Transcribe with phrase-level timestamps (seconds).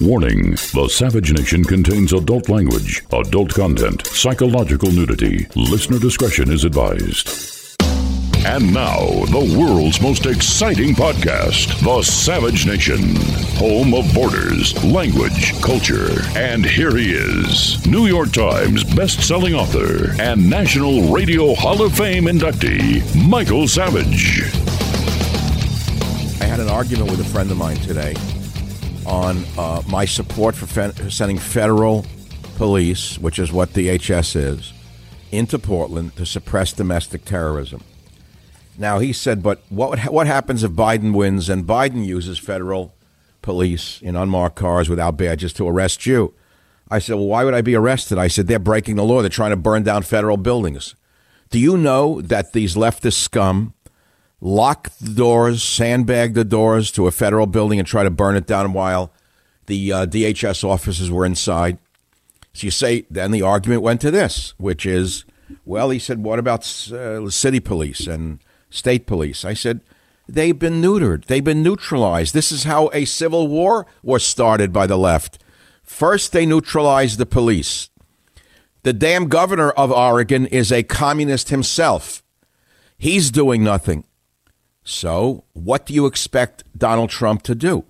[0.00, 5.46] Warning The Savage Nation contains adult language, adult content, psychological nudity.
[5.54, 7.78] Listener discretion is advised.
[8.44, 13.14] And now, the world's most exciting podcast, The Savage Nation,
[13.56, 16.20] home of borders, language, culture.
[16.36, 22.24] And here he is, New York Times best-selling author and National Radio Hall of Fame
[22.24, 24.42] inductee, Michael Savage.
[26.40, 28.14] I had an argument with a friend of mine today
[29.06, 32.04] on uh, my support for fe- sending federal
[32.56, 34.72] police, which is what DHS is,
[35.30, 37.82] into Portland to suppress domestic terrorism.
[38.78, 42.94] Now he said, but what what happens if Biden wins and Biden uses federal
[43.42, 46.34] police in unmarked cars without badges to arrest you?
[46.90, 48.18] I said, well, why would I be arrested?
[48.18, 49.20] I said, they're breaking the law.
[49.22, 50.94] They're trying to burn down federal buildings.
[51.50, 53.74] Do you know that these leftist scum
[54.42, 58.46] lock the doors, sandbag the doors to a federal building and try to burn it
[58.46, 59.12] down while
[59.66, 61.78] the uh, DHS officers were inside.
[62.52, 65.24] So you say, then the argument went to this, which is,
[65.64, 69.44] well, he said, what about uh, city police and state police?
[69.44, 69.80] I said,
[70.28, 72.34] they've been neutered, they've been neutralized.
[72.34, 75.38] This is how a civil war was started by the left.
[75.84, 77.90] First, they neutralized the police.
[78.82, 82.24] The damn governor of Oregon is a communist himself.
[82.98, 84.04] He's doing nothing.
[84.84, 87.84] So, what do you expect Donald Trump to do?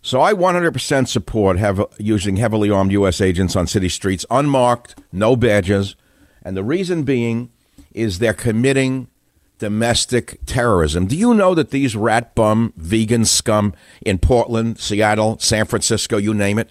[0.00, 3.20] So, I 100% support have, using heavily armed U.S.
[3.20, 5.94] agents on city streets, unmarked, no badges.
[6.42, 7.50] And the reason being
[7.92, 9.08] is they're committing
[9.58, 11.06] domestic terrorism.
[11.06, 16.34] Do you know that these rat bum vegan scum in Portland, Seattle, San Francisco, you
[16.34, 16.68] name it,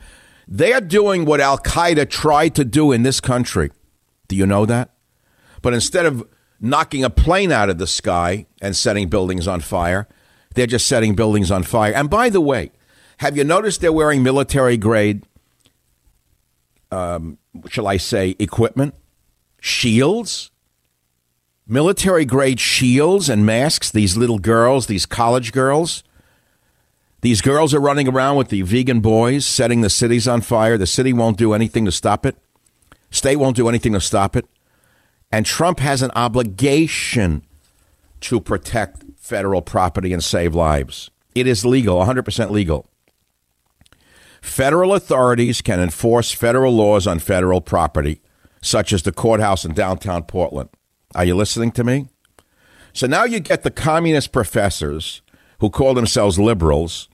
[0.47, 3.71] they're doing what Al Qaeda tried to do in this country?
[4.27, 4.89] Do you know that?
[5.61, 6.27] But instead of
[6.61, 10.07] knocking a plane out of the sky and setting buildings on fire.
[10.53, 11.93] They're just setting buildings on fire.
[11.93, 12.71] And by the way,
[13.17, 15.23] have you noticed they're wearing military grade,
[16.91, 18.93] um, shall I say, equipment?
[19.59, 20.51] Shields?
[21.67, 26.03] Military grade shields and masks, these little girls, these college girls.
[27.21, 30.77] These girls are running around with the vegan boys, setting the cities on fire.
[30.77, 32.35] The city won't do anything to stop it.
[33.11, 34.45] State won't do anything to stop it.
[35.31, 37.43] And Trump has an obligation
[38.21, 41.09] to protect federal property and save lives.
[41.33, 42.87] It is legal, 100% legal.
[44.41, 48.21] Federal authorities can enforce federal laws on federal property,
[48.61, 50.69] such as the courthouse in downtown Portland.
[51.15, 52.09] Are you listening to me?
[52.93, 55.21] So now you get the communist professors
[55.59, 57.07] who call themselves liberals,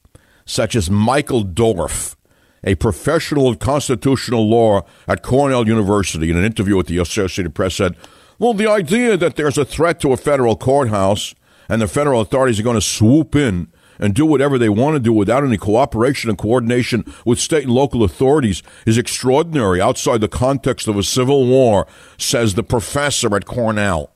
[0.46, 2.16] such as Michael Dorf,
[2.64, 7.76] a professional of constitutional law at Cornell University, in an interview with the Associated Press,
[7.76, 7.96] said,
[8.40, 11.36] Well, the idea that there's a threat to a federal courthouse
[11.70, 13.68] and the federal authorities are going to swoop in
[14.00, 17.74] and do whatever they want to do without any cooperation and coordination with state and
[17.74, 21.88] local authorities is extraordinary outside the context of a civil war,
[22.18, 24.12] says the professor at Cornell.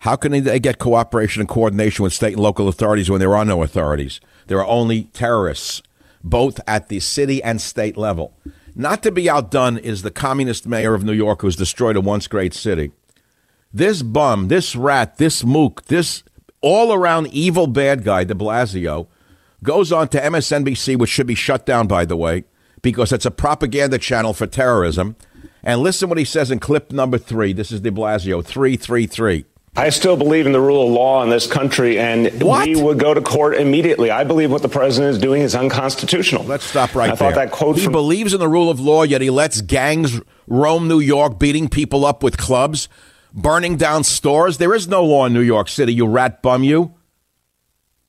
[0.00, 3.44] How can they get cooperation and coordination with state and local authorities when there are
[3.44, 4.20] no authorities?
[4.48, 5.80] There are only terrorists
[6.24, 8.34] both at the city and state level.
[8.74, 12.26] Not to be outdone is the communist mayor of New York who's destroyed a once
[12.26, 12.92] great city.
[13.72, 16.22] This bum, this rat, this mook, this
[16.60, 19.08] all around evil bad guy, de Blasio,
[19.62, 22.44] goes on to MSNBC, which should be shut down, by the way,
[22.80, 25.16] because it's a propaganda channel for terrorism.
[25.62, 27.52] And listen what he says in clip number three.
[27.52, 29.44] This is de Blasio, 333.
[29.74, 32.68] I still believe in the rule of law in this country, and What?
[32.68, 34.10] we would go to court immediately.
[34.10, 36.44] I believe what the president is doing is unconstitutional.
[36.44, 37.16] Let's stop right I there.
[37.16, 40.20] thought that quote he from believes in the rule of law, yet he lets gangs
[40.46, 42.90] roam New York, beating people up with clubs,
[43.32, 44.58] burning down stores.
[44.58, 46.92] There is no law in New York City, you rat bum, you.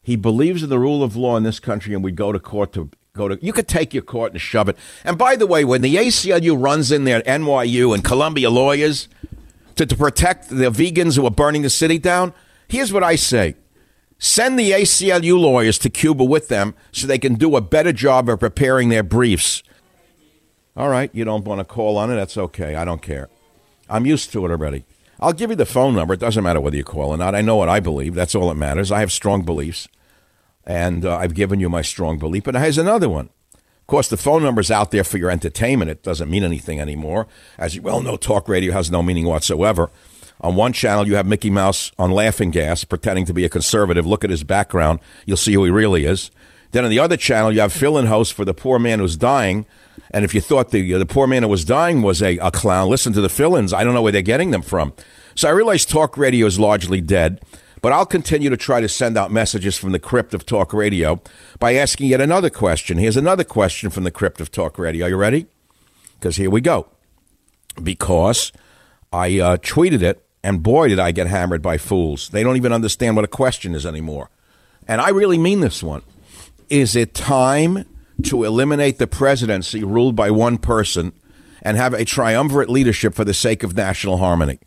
[0.01, 2.73] He believes in the rule of law in this country, and we go to court
[2.73, 3.39] to go to.
[3.41, 4.75] You could take your court and shove it.
[5.05, 9.07] And by the way, when the ACLU runs in there, NYU and Columbia lawyers
[9.75, 12.33] to, to protect the vegans who are burning the city down,
[12.67, 13.55] here's what I say.
[14.19, 18.29] Send the ACLU lawyers to Cuba with them so they can do a better job
[18.29, 19.63] of preparing their briefs.
[20.75, 22.15] All right, you don't want to call on it.
[22.15, 22.75] That's okay.
[22.75, 23.29] I don't care.
[23.89, 24.85] I'm used to it already.
[25.19, 26.13] I'll give you the phone number.
[26.13, 27.35] It doesn't matter whether you call or not.
[27.35, 28.15] I know what I believe.
[28.15, 28.91] That's all that matters.
[28.91, 29.87] I have strong beliefs,
[30.65, 32.43] and uh, I've given you my strong belief.
[32.43, 33.29] But here's another one.
[33.83, 35.91] Of course, the phone number's out there for your entertainment.
[35.91, 37.27] It doesn't mean anything anymore.
[37.57, 39.91] As you well know, talk radio has no meaning whatsoever.
[40.39, 44.05] On one channel, you have Mickey Mouse on laughing gas, pretending to be a conservative.
[44.05, 44.99] Look at his background.
[45.25, 46.31] You'll see who he really is.
[46.71, 49.65] Then on the other channel, you have fill-in host for the poor man who's dying.
[50.11, 52.51] And if you thought the uh, the poor man who was dying was a, a
[52.51, 53.73] clown, listen to the fill-ins.
[53.73, 54.93] I don't know where they're getting them from.
[55.35, 57.41] So I realize talk radio is largely dead,
[57.83, 61.21] but I'll continue to try to send out messages from the crypt of talk radio
[61.59, 62.97] by asking yet another question.
[62.97, 65.05] Here's another question from the crypt of talk radio.
[65.05, 65.47] Are you ready?
[66.17, 66.87] Because here we go.
[67.83, 68.53] Because
[69.11, 72.29] I uh, tweeted it, and boy, did I get hammered by fools.
[72.29, 74.29] They don't even understand what a question is anymore.
[74.87, 76.03] And I really mean this one.
[76.69, 77.83] Is it time
[78.23, 81.11] to eliminate the presidency ruled by one person
[81.61, 84.59] and have a triumvirate leadership for the sake of national harmony?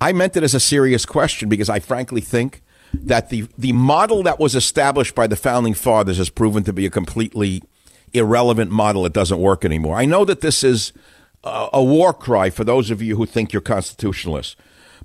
[0.00, 2.62] I meant it as a serious question because I frankly think
[2.92, 6.86] that the, the model that was established by the founding fathers has proven to be
[6.86, 7.62] a completely
[8.12, 9.06] irrelevant model.
[9.06, 9.96] It doesn't work anymore.
[9.96, 10.92] I know that this is
[11.44, 14.56] a, a war cry for those of you who think you're constitutionalists,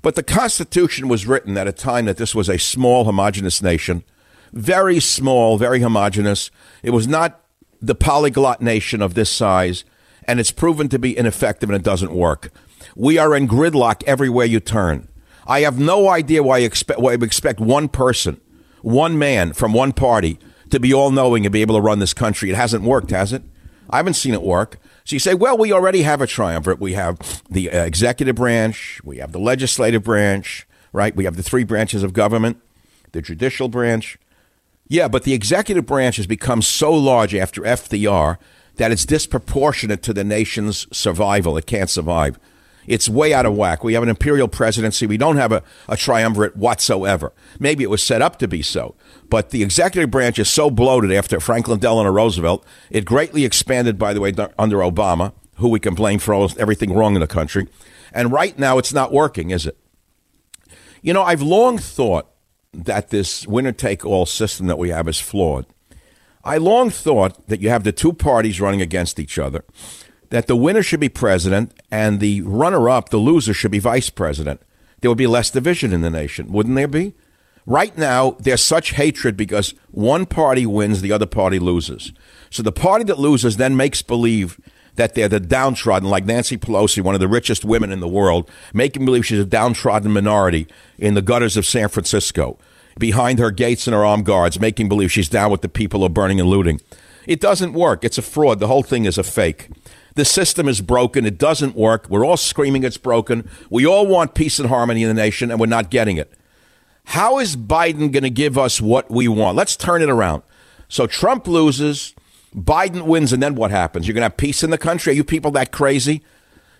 [0.02, 4.04] but the Constitution was written at a time that this was a small, homogenous nation,
[4.52, 6.50] very small, very homogenous.
[6.82, 7.40] It was not
[7.80, 9.84] the polyglot nation of this size,
[10.24, 12.50] and it's proven to be ineffective and it doesn't work.
[12.96, 15.08] We are in gridlock everywhere you turn.
[15.46, 18.40] I have no idea why you expect, why expect one person,
[18.82, 20.38] one man from one party
[20.70, 22.50] to be all knowing and be able to run this country.
[22.50, 23.42] It hasn't worked, has it?
[23.90, 24.78] I haven't seen it work.
[25.04, 26.80] So you say, well, we already have a triumvirate.
[26.80, 31.14] We have the uh, executive branch, we have the legislative branch, right?
[31.14, 32.60] We have the three branches of government,
[33.12, 34.18] the judicial branch.
[34.88, 38.38] Yeah, but the executive branch has become so large after FDR
[38.76, 41.56] that it's disproportionate to the nation's survival.
[41.56, 42.38] It can't survive.
[42.86, 43.84] It's way out of whack.
[43.84, 45.06] We have an imperial presidency.
[45.06, 47.32] We don't have a, a triumvirate whatsoever.
[47.58, 48.94] Maybe it was set up to be so.
[49.28, 52.64] But the executive branch is so bloated after Franklin Delano Roosevelt.
[52.90, 56.92] It greatly expanded, by the way, under Obama, who we can blame for almost everything
[56.92, 57.68] wrong in the country.
[58.12, 59.78] And right now, it's not working, is it?
[61.00, 62.28] You know, I've long thought
[62.72, 65.66] that this winner take all system that we have is flawed.
[66.44, 69.64] I long thought that you have the two parties running against each other,
[70.32, 74.08] that the winner should be president and the runner up, the loser, should be vice
[74.08, 74.62] president.
[75.00, 77.12] There would be less division in the nation, wouldn't there be?
[77.66, 82.14] Right now, there's such hatred because one party wins, the other party loses.
[82.48, 84.58] So the party that loses then makes believe
[84.94, 88.50] that they're the downtrodden, like Nancy Pelosi, one of the richest women in the world,
[88.72, 90.66] making believe she's a downtrodden minority
[90.96, 92.58] in the gutters of San Francisco,
[92.98, 96.06] behind her gates and her armed guards, making believe she's down with the people who
[96.06, 96.80] are burning and looting.
[97.26, 98.02] It doesn't work.
[98.02, 98.60] It's a fraud.
[98.60, 99.68] The whole thing is a fake.
[100.14, 101.24] The system is broken.
[101.24, 102.08] It doesn't work.
[102.08, 103.48] We're all screaming it's broken.
[103.70, 106.32] We all want peace and harmony in the nation, and we're not getting it.
[107.04, 109.56] How is Biden going to give us what we want?
[109.56, 110.42] Let's turn it around.
[110.88, 112.14] So Trump loses,
[112.54, 114.06] Biden wins, and then what happens?
[114.06, 115.12] You're going to have peace in the country?
[115.12, 116.22] Are you people that crazy?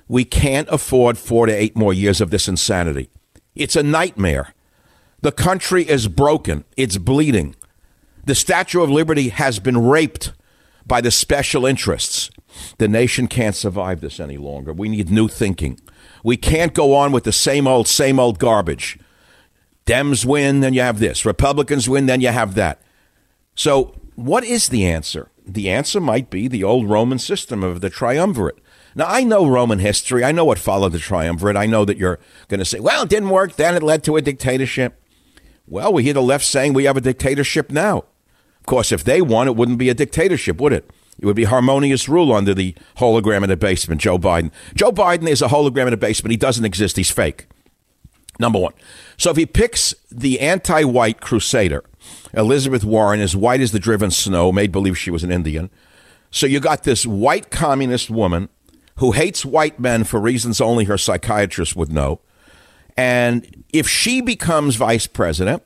[0.08, 3.08] We can't afford four to eight more years of this insanity.
[3.54, 4.54] It's a nightmare.
[5.22, 6.64] The country is broken.
[6.76, 7.56] It's bleeding.
[8.24, 10.32] The Statue of Liberty has been raped
[10.86, 12.30] by the special interests.
[12.78, 14.72] The nation can't survive this any longer.
[14.72, 15.80] We need new thinking.
[16.24, 18.98] We can't go on with the same old, same old garbage.
[19.86, 21.24] Dems win, then you have this.
[21.24, 22.80] Republicans win, then you have that.
[23.54, 25.30] So, what is the answer?
[25.44, 28.58] The answer might be the old Roman system of the triumvirate.
[28.94, 30.22] Now, I know Roman history.
[30.22, 31.56] I know what followed the triumvirate.
[31.56, 33.56] I know that you're going to say, well, it didn't work.
[33.56, 35.02] Then it led to a dictatorship.
[35.66, 38.04] Well, we hear the left saying we have a dictatorship now.
[38.60, 40.88] Of course, if they won, it wouldn't be a dictatorship, would it?
[41.18, 44.50] It would be harmonious rule under the hologram in the basement, Joe Biden.
[44.74, 46.32] Joe Biden is a hologram in the basement.
[46.32, 46.96] He doesn't exist.
[46.96, 47.46] He's fake.
[48.38, 48.72] Number one.
[49.16, 51.84] So if he picks the anti white crusader,
[52.34, 55.70] Elizabeth Warren, as white as the driven snow, made believe she was an Indian.
[56.30, 58.48] So you got this white communist woman
[58.96, 62.20] who hates white men for reasons only her psychiatrist would know.
[62.96, 65.62] And if she becomes vice president,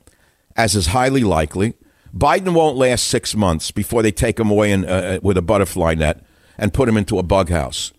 [0.55, 1.73] as is highly likely,
[2.17, 5.41] Biden won't last six months before they take him away in, uh, uh, with a
[5.41, 6.23] butterfly net
[6.57, 7.93] and put him into a bug house.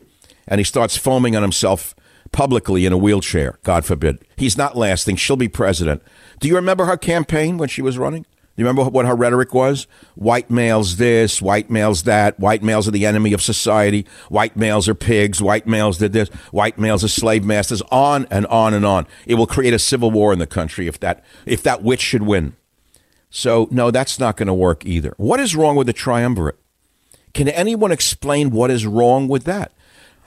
[0.48, 1.94] And he starts foaming on himself
[2.32, 4.18] publicly in a wheelchair, God forbid.
[4.36, 5.16] He's not lasting.
[5.16, 6.02] She'll be president.
[6.40, 8.22] Do you remember her campaign when she was running?
[8.22, 9.86] Do you remember what her rhetoric was?
[10.16, 14.88] White males this, white males that, white males are the enemy of society, white males
[14.88, 18.84] are pigs, white males did this, white males are slave masters, on and on and
[18.84, 19.06] on.
[19.26, 22.24] It will create a civil war in the country if that if that witch should
[22.24, 22.56] win.
[23.30, 25.14] So no, that's not going to work either.
[25.16, 26.58] What is wrong with the triumvirate?
[27.34, 29.72] Can anyone explain what is wrong with that?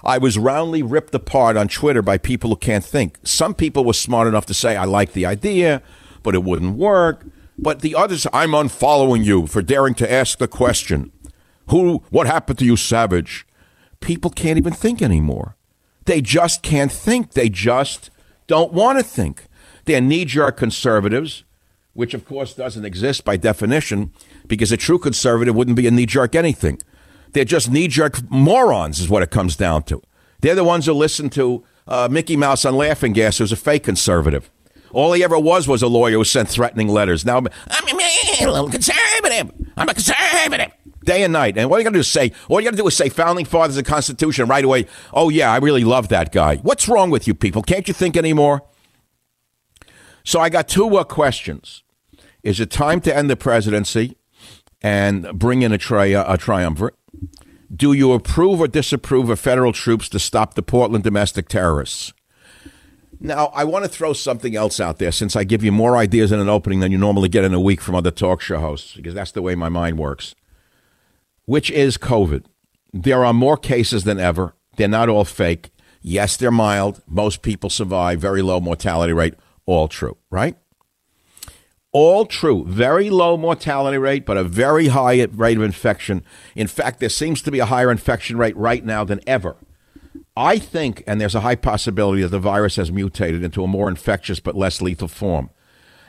[0.03, 3.19] I was roundly ripped apart on Twitter by people who can't think.
[3.23, 5.81] Some people were smart enough to say, I like the idea,
[6.23, 7.25] but it wouldn't work.
[7.57, 11.11] But the others, I'm unfollowing you for daring to ask the question.
[11.69, 13.45] Who, what happened to you, Savage?
[13.99, 15.55] People can't even think anymore.
[16.05, 17.33] They just can't think.
[17.33, 18.09] They just
[18.47, 19.45] don't want to think.
[19.85, 21.43] They're knee jerk conservatives,
[21.93, 24.11] which of course doesn't exist by definition
[24.47, 26.79] because a true conservative wouldn't be a knee jerk anything.
[27.33, 30.01] They're just knee jerk morons, is what it comes down to.
[30.41, 33.83] They're the ones who listen to uh, Mickey Mouse on Laughing Gas, who's a fake
[33.83, 34.49] conservative.
[34.91, 37.25] All he ever was was a lawyer who sent threatening letters.
[37.25, 39.51] Now, I'm a little conservative.
[39.77, 40.71] I'm a conservative.
[41.05, 41.57] Day and night.
[41.57, 43.09] And what are you got to do say, all you got to do is say
[43.09, 44.87] founding fathers and Constitution right away.
[45.13, 46.57] Oh, yeah, I really love that guy.
[46.57, 47.63] What's wrong with you people?
[47.63, 48.63] Can't you think anymore?
[50.23, 51.83] So I got two uh, questions.
[52.43, 54.17] Is it time to end the presidency
[54.81, 56.95] and bring in a, tri- a triumvirate?
[57.73, 62.13] Do you approve or disapprove of federal troops to stop the Portland domestic terrorists?
[63.19, 66.31] Now, I want to throw something else out there since I give you more ideas
[66.31, 68.95] in an opening than you normally get in a week from other talk show hosts,
[68.95, 70.33] because that's the way my mind works,
[71.45, 72.45] which is COVID.
[72.91, 74.55] There are more cases than ever.
[74.75, 75.69] They're not all fake.
[76.01, 77.01] Yes, they're mild.
[77.07, 78.19] Most people survive.
[78.19, 79.35] Very low mortality rate.
[79.65, 80.57] All true, right?
[81.91, 82.65] All true.
[82.65, 86.23] Very low mortality rate, but a very high rate of infection.
[86.55, 89.57] In fact, there seems to be a higher infection rate right now than ever
[90.35, 93.89] I think, and there's a high possibility that the virus has mutated into a more
[93.89, 95.49] infectious but less lethal form.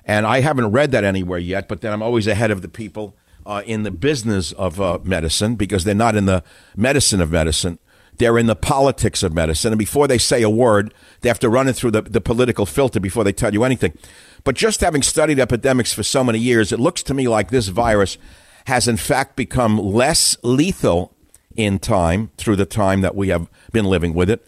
[0.04, 3.16] And I haven't read that anywhere yet, but then I'm always ahead of the people
[3.44, 6.44] uh, in the business of uh, medicine because they're not in the
[6.76, 7.78] medicine of medicine.
[8.19, 9.73] They're in the politics of medicine.
[9.73, 12.66] And before they say a word, they have to run it through the, the political
[12.66, 13.97] filter before they tell you anything.
[14.45, 17.69] But just having studied epidemics for so many years, it looks to me like this
[17.69, 18.19] virus
[18.66, 21.14] has in fact become less lethal
[21.57, 24.47] in time through the time that we have been living with it,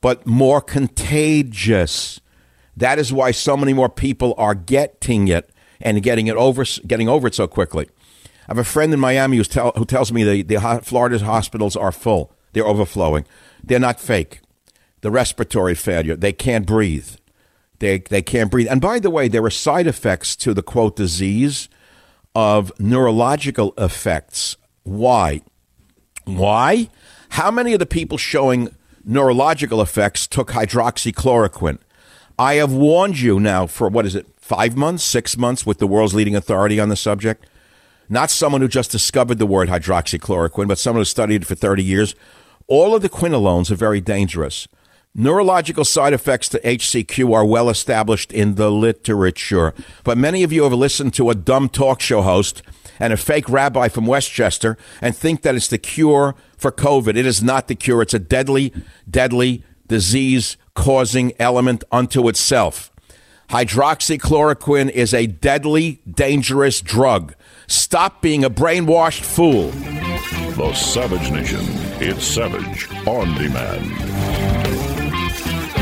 [0.00, 2.20] but more contagious.
[2.76, 5.50] That is why so many more people are getting it
[5.80, 7.88] and getting it over, getting over it so quickly.
[8.24, 11.92] I have a friend in Miami tell, who tells me the, the Florida's hospitals are
[11.92, 12.32] full.
[12.58, 13.24] They're overflowing.
[13.62, 14.40] They're not fake.
[15.02, 17.10] The respiratory failure, they can't breathe.
[17.78, 18.66] They, they can't breathe.
[18.68, 21.68] And by the way, there are side effects to the quote disease
[22.34, 24.56] of neurological effects.
[24.82, 25.42] Why?
[26.24, 26.90] Why?
[27.28, 28.74] How many of the people showing
[29.04, 31.78] neurological effects took hydroxychloroquine?
[32.40, 35.86] I have warned you now for what is it, five months, six months with the
[35.86, 37.46] world's leading authority on the subject?
[38.08, 41.84] Not someone who just discovered the word hydroxychloroquine, but someone who studied it for 30
[41.84, 42.14] years.
[42.68, 44.68] All of the quinolones are very dangerous.
[45.14, 49.72] Neurological side effects to HCQ are well established in the literature.
[50.04, 52.60] But many of you have listened to a dumb talk show host
[53.00, 57.16] and a fake rabbi from Westchester and think that it's the cure for COVID.
[57.16, 58.02] It is not the cure.
[58.02, 58.74] It's a deadly,
[59.10, 62.92] deadly disease causing element unto itself.
[63.48, 67.34] Hydroxychloroquine is a deadly, dangerous drug.
[67.66, 69.70] Stop being a brainwashed fool.
[69.70, 71.87] The Savage Nation.
[72.00, 73.90] It's Savage on demand.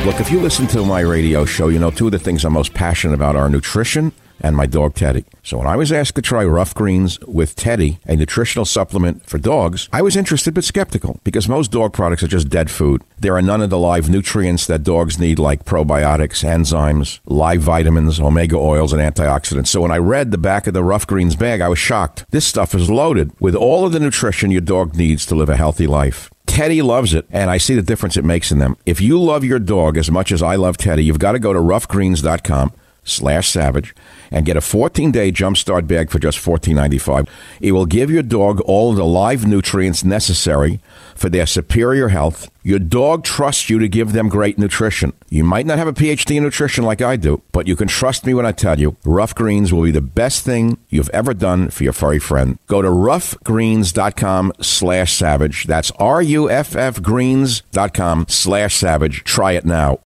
[0.06, 2.54] Look, if you listen to my radio show, you know two of the things I'm
[2.54, 5.24] most passionate about are nutrition and my dog Teddy.
[5.42, 9.38] So when I was asked to try Ruff Greens with Teddy, a nutritional supplement for
[9.38, 13.02] dogs, I was interested but skeptical because most dog products are just dead food.
[13.18, 18.20] There are none of the live nutrients that dogs need like probiotics, enzymes, live vitamins,
[18.20, 19.68] omega oils, and antioxidants.
[19.68, 22.24] So when I read the back of the Ruff Greens bag, I was shocked.
[22.30, 25.56] This stuff is loaded with all of the nutrition your dog needs to live a
[25.56, 26.30] healthy life.
[26.46, 28.76] Teddy loves it, and I see the difference it makes in them.
[28.86, 31.52] If you love your dog as much as I love Teddy, you've got to go
[31.52, 32.72] to ruffgreens.com
[33.06, 33.94] slash savage
[34.30, 37.28] and get a 14-day jumpstart bag for just $14.95.
[37.60, 40.80] It will give your dog all the live nutrients necessary
[41.14, 45.12] for their superior health Your dog trusts you to give them great nutrition.
[45.30, 48.26] You might not have a PhD in nutrition like I do, but you can trust
[48.26, 51.70] me when I tell you Ruff Greens will be the best thing you've ever done
[51.70, 52.58] for your furry friend.
[52.66, 55.66] Go to ruffgreens.com slash savage.
[55.68, 59.22] That's R-U-F-F greens.com slash savage.
[59.22, 60.00] Try it now.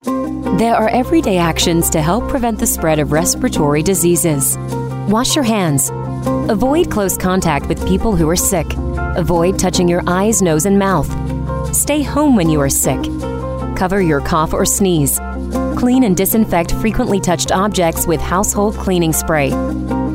[0.59, 4.59] There are everyday actions to help prevent the spread of respiratory diseases.
[5.09, 5.91] Wash your hands.
[6.51, 8.67] Avoid close contact with people who are sick.
[9.17, 11.09] Avoid touching your eyes, nose, and mouth.
[11.75, 13.03] Stay home when you are sick.
[13.77, 15.19] Cover your cough or sneeze.
[15.77, 19.51] Clean and disinfect frequently touched objects with household cleaning spray.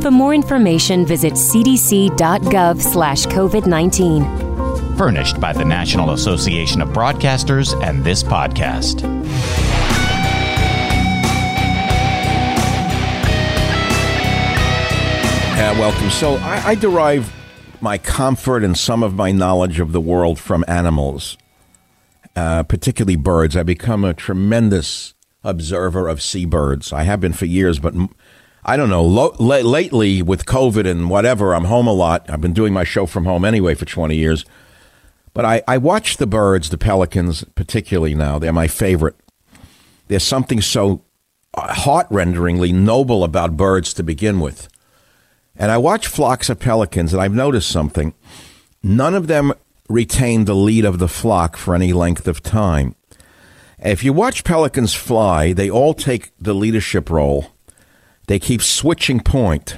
[0.01, 4.97] For more information, visit cdc.gov slash COVID-19.
[4.97, 9.03] Furnished by the National Association of Broadcasters and this podcast.
[15.55, 16.09] Uh, welcome.
[16.09, 17.31] So I, I derive
[17.83, 21.37] my comfort and some of my knowledge of the world from animals,
[22.35, 23.55] uh, particularly birds.
[23.55, 25.13] I become a tremendous
[25.43, 26.93] observer of seabirds.
[26.93, 27.93] I have been for years, but
[28.63, 29.03] I don't know.
[29.03, 32.29] Lo- lately, with COVID and whatever, I'm home a lot.
[32.29, 34.45] I've been doing my show from home anyway for 20 years.
[35.33, 38.39] But I, I watch the birds, the pelicans, particularly now.
[38.39, 39.15] They're my favorite.
[40.07, 41.03] There's something so
[41.55, 44.69] uh, heart renderingly noble about birds to begin with.
[45.55, 48.13] And I watch flocks of pelicans, and I've noticed something.
[48.81, 49.53] None of them
[49.87, 52.95] retain the lead of the flock for any length of time.
[53.79, 57.47] If you watch pelicans fly, they all take the leadership role.
[58.27, 59.77] They keep switching point.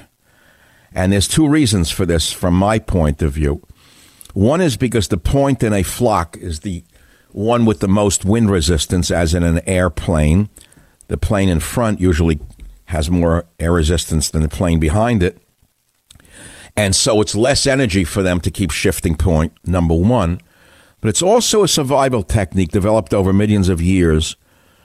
[0.92, 3.62] And there's two reasons for this from my point of view.
[4.32, 6.84] One is because the point in a flock is the
[7.32, 10.48] one with the most wind resistance, as in an airplane.
[11.08, 12.40] The plane in front usually
[12.86, 15.38] has more air resistance than the plane behind it.
[16.76, 20.40] And so it's less energy for them to keep shifting point, number one.
[21.00, 24.36] But it's also a survival technique developed over millions of years.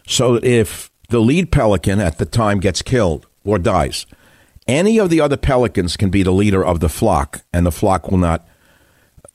[0.07, 4.05] So if the lead pelican at the time gets killed or dies,
[4.67, 8.09] any of the other pelicans can be the leader of the flock, and the flock
[8.09, 8.47] will not,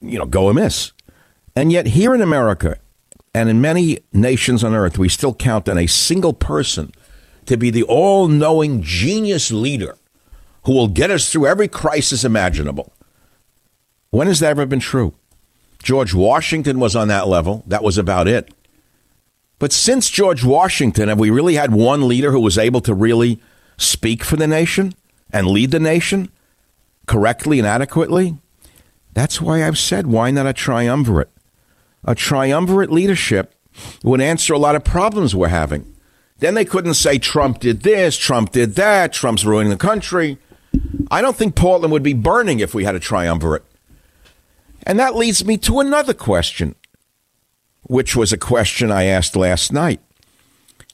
[0.00, 0.92] you know, go amiss.
[1.54, 2.78] And yet, here in America
[3.35, 6.92] and in many nations on earth, we still count on a single person
[7.46, 9.96] to be the all knowing genius leader
[10.66, 12.92] who will get us through every crisis imaginable.
[14.11, 15.14] When has that ever been true?
[15.81, 17.62] George Washington was on that level.
[17.68, 18.52] That was about it.
[19.61, 23.40] But since George Washington, have we really had one leader who was able to really
[23.79, 24.94] speak for the nation
[25.31, 26.31] and lead the nation
[27.07, 28.37] correctly and adequately?
[29.14, 31.31] That's why I've said, why not a triumvirate?
[32.05, 33.55] A triumvirate leadership
[34.02, 35.94] would answer a lot of problems we're having.
[36.38, 40.38] Then they couldn't say Trump did this, Trump did that, Trump's ruining the country.
[41.10, 43.64] I don't think Portland would be burning if we had a triumvirate.
[44.82, 46.74] And that leads me to another question,
[47.82, 50.00] which was a question I asked last night.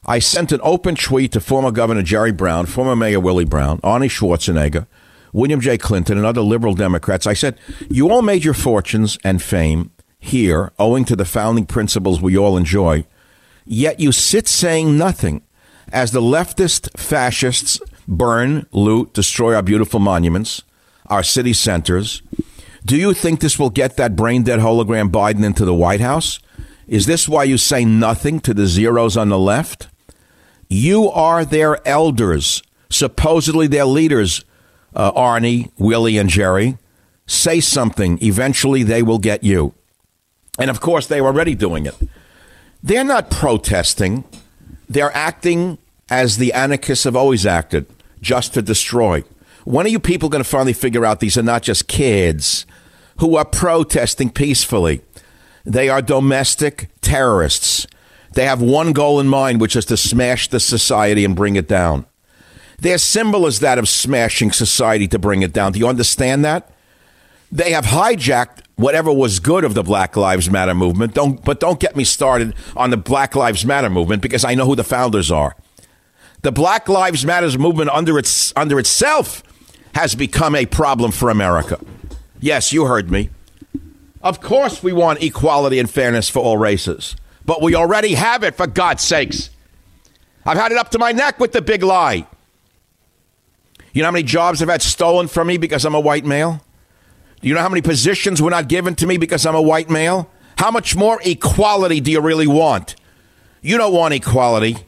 [0.04, 4.10] I sent an open tweet to former Governor Jerry Brown, former Mayor Willie Brown, Arnie
[4.10, 4.86] Schwarzenegger,
[5.32, 5.78] William J.
[5.78, 7.26] Clinton, and other liberal Democrats.
[7.26, 7.56] I said,
[7.88, 12.56] You all made your fortunes and fame here owing to the founding principles we all
[12.56, 13.06] enjoy,
[13.64, 15.42] yet you sit saying nothing
[15.92, 20.62] as the leftist fascists burn, loot, destroy our beautiful monuments,
[21.06, 22.22] our city centers.
[22.84, 26.40] Do you think this will get that brain dead hologram Biden into the White House?
[26.88, 29.88] Is this why you say nothing to the zeros on the left?
[30.68, 34.44] You are their elders, supposedly their leaders,
[34.94, 36.78] uh, Arnie, Willie, and Jerry.
[37.26, 38.18] Say something.
[38.22, 39.74] Eventually, they will get you.
[40.58, 41.96] And of course, they are already doing it.
[42.82, 44.24] They're not protesting,
[44.88, 45.78] they're acting
[46.10, 47.86] as the anarchists have always acted,
[48.20, 49.24] just to destroy.
[49.64, 52.66] When are you people going to finally figure out these are not just kids
[53.18, 55.02] who are protesting peacefully?
[55.64, 57.86] They are domestic terrorists.
[58.34, 61.68] They have one goal in mind, which is to smash the society and bring it
[61.68, 62.06] down.
[62.80, 65.72] Their symbol is that of smashing society to bring it down.
[65.72, 66.68] Do you understand that?
[67.52, 71.14] They have hijacked whatever was good of the Black Lives Matter movement.
[71.14, 74.66] Don't, but don't get me started on the Black Lives Matter movement because I know
[74.66, 75.54] who the founders are.
[76.42, 79.44] The Black Lives Matters movement under its under itself
[79.94, 81.78] has become a problem for America.
[82.40, 83.31] Yes, you heard me.
[84.22, 88.57] Of course we want equality and fairness for all races, but we already have it
[88.57, 89.50] for God's sakes.
[90.44, 92.26] I've had it up to my neck with the big lie.
[93.92, 96.61] You know how many jobs I've had stolen from me because I'm a white male?
[97.40, 99.90] Do you know how many positions were not given to me because I'm a white
[99.90, 100.28] male?
[100.59, 102.96] How much more equality do you really want?
[103.61, 104.78] You don't want equality.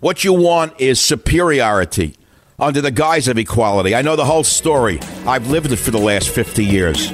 [0.00, 2.14] What you want is superiority
[2.58, 3.94] under the guise of equality.
[3.94, 4.98] I know the whole story.
[5.26, 7.12] I've lived it for the last 50 years.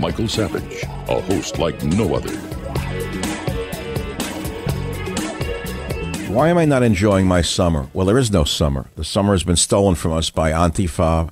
[0.00, 2.36] Michael Savage, a host like no other.
[6.32, 7.86] Why am I not enjoying my summer?
[7.92, 8.86] Well, there is no summer.
[8.96, 11.30] The summer has been stolen from us by Antifa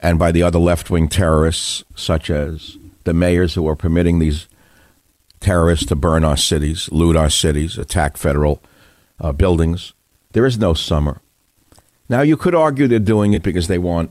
[0.00, 4.48] and by the other left wing terrorists, such as the mayors who are permitting these
[5.40, 8.62] terrorists to burn our cities, loot our cities, attack federal
[9.22, 9.94] uh, buildings.
[10.32, 11.20] There is no summer.
[12.08, 14.10] Now, you could argue they're doing it because they want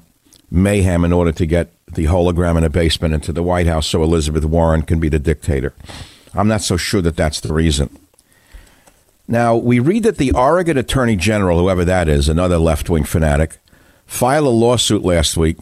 [0.49, 4.01] mayhem in order to get the hologram in a basement into the White House so
[4.01, 5.73] Elizabeth Warren can be the dictator.
[6.33, 7.95] I'm not so sure that that's the reason.
[9.27, 13.59] Now, we read that the Oregon Attorney General, whoever that is, another left wing fanatic,
[14.05, 15.57] filed a lawsuit last week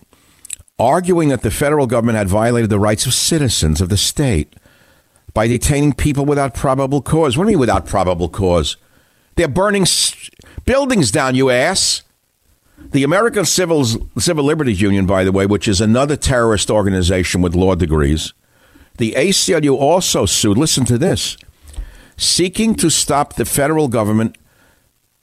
[0.79, 4.53] arguing that the federal government had violated the rights of citizens of the state
[5.33, 7.37] by detaining people without probable cause.
[7.37, 8.77] What do you mean without probable cause?
[9.39, 9.85] They're burning
[10.65, 12.01] buildings down, you ass.
[12.77, 13.85] The American Civil,
[14.17, 18.33] Civil Liberties Union, by the way, which is another terrorist organization with law degrees,
[18.97, 21.37] the ACLU also sued, listen to this,
[22.17, 24.37] seeking to stop the federal government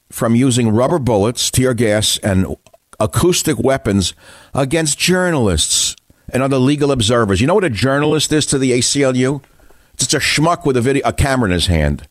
[0.08, 2.56] from using rubber bullets, tear gas, and
[2.98, 4.14] acoustic weapons
[4.54, 5.94] against journalists
[6.30, 7.42] and other legal observers.
[7.42, 9.42] You know what a journalist is to the ACLU?
[9.92, 12.08] It's a schmuck with a video, a camera in his hand.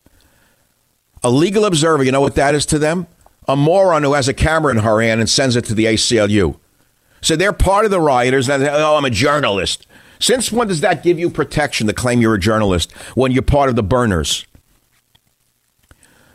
[1.22, 3.06] A legal observer, you know what that is to them?
[3.48, 6.58] A moron who has a camera in her hand and sends it to the ACLU.
[7.20, 8.48] So they're part of the rioters.
[8.48, 9.86] And oh, I'm a journalist.
[10.18, 13.68] Since when does that give you protection to claim you're a journalist when you're part
[13.68, 14.46] of the burners?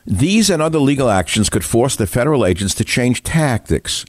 [0.06, 4.06] These and other legal actions could force the federal agents to change tactics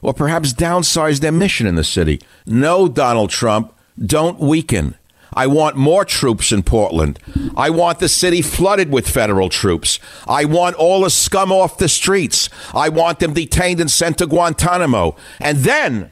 [0.00, 2.20] or perhaps downsize their mission in the city.
[2.46, 4.96] No, Donald Trump, don't weaken.
[5.34, 7.18] I want more troops in Portland.
[7.56, 9.98] I want the city flooded with federal troops.
[10.26, 12.48] I want all the scum off the streets.
[12.74, 15.16] I want them detained and sent to Guantanamo.
[15.40, 16.10] And then,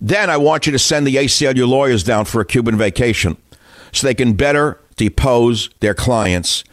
[0.00, 3.36] then I want you to send the ACLU lawyers down for a Cuban vacation
[3.92, 6.64] so they can better depose their clients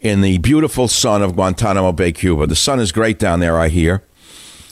[0.00, 2.46] in the beautiful sun of Guantanamo Bay, Cuba.
[2.46, 4.02] The sun is great down there, I hear.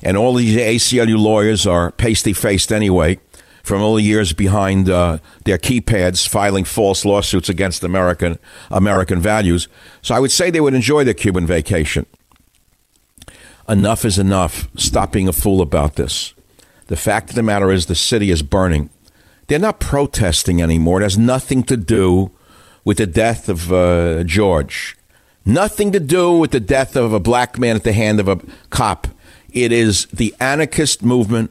[0.03, 3.19] And all these ACLU lawyers are pasty faced anyway
[3.69, 8.39] from all the years behind uh, their keypads filing false lawsuits against American
[8.71, 9.69] American values.
[10.01, 12.07] So I would say they would enjoy their Cuban vacation.
[13.69, 14.69] Enough is enough.
[14.77, 16.33] Stop being a fool about this.
[16.87, 18.89] The fact of the matter is the city is burning.
[19.47, 21.01] They're not protesting anymore.
[21.01, 22.31] It has nothing to do
[22.85, 24.97] with the death of uh, George.
[25.45, 28.41] Nothing to do with the death of a black man at the hand of a
[28.71, 29.09] cop.
[29.53, 31.51] It is the anarchist movement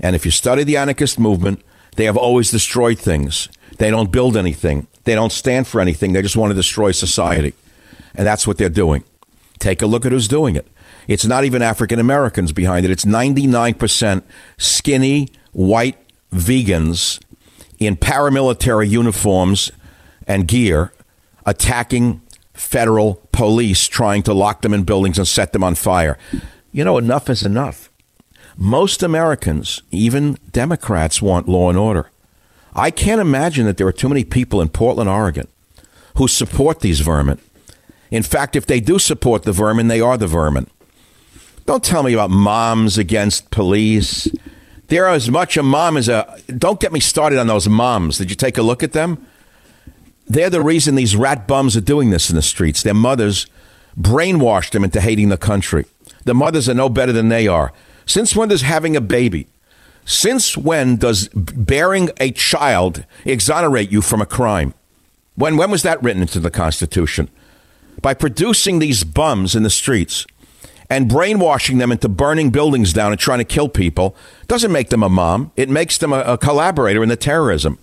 [0.00, 1.62] and if you study the anarchist movement,
[1.96, 3.48] they have always destroyed things.
[3.78, 4.86] They don't build anything.
[5.04, 6.12] They don't stand for anything.
[6.12, 7.54] They just want to destroy society.
[8.14, 9.04] And that's what they're doing.
[9.58, 10.66] Take a look at who's doing it.
[11.08, 12.90] It's not even African Americans behind it.
[12.90, 14.22] It's 99%
[14.58, 15.98] skinny, white
[16.32, 17.20] vegans
[17.78, 19.72] in paramilitary uniforms
[20.26, 20.92] and gear
[21.46, 22.20] attacking
[22.52, 26.18] federal police, trying to lock them in buildings and set them on fire.
[26.72, 27.89] You know, enough is enough.
[28.62, 32.10] Most Americans, even Democrats, want law and order.
[32.74, 35.48] I can't imagine that there are too many people in Portland, Oregon,
[36.18, 37.40] who support these vermin.
[38.10, 40.66] In fact, if they do support the vermin, they are the vermin.
[41.64, 44.28] Don't tell me about moms against police.
[44.88, 46.38] They're as much a mom as a.
[46.48, 48.18] Don't get me started on those moms.
[48.18, 49.26] Did you take a look at them?
[50.26, 52.82] They're the reason these rat bums are doing this in the streets.
[52.82, 53.46] Their mothers
[53.98, 55.86] brainwashed them into hating the country.
[56.26, 57.72] The mothers are no better than they are.
[58.10, 59.46] Since when does having a baby,
[60.04, 64.74] since when does bearing a child exonerate you from a crime?
[65.36, 67.30] When, when was that written into the Constitution?
[68.02, 70.26] By producing these bums in the streets
[70.90, 74.16] and brainwashing them into burning buildings down and trying to kill people
[74.48, 75.52] doesn't make them a mom.
[75.54, 77.78] It makes them a, a collaborator in the terrorism.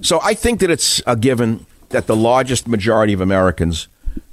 [0.00, 3.88] So I think that it's a given that the largest majority of Americans,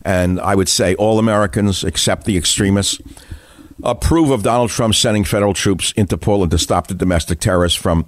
[0.05, 3.01] and I would say all Americans except the extremists,
[3.83, 8.05] approve of Donald Trump sending federal troops into Portland to stop the domestic terrorists from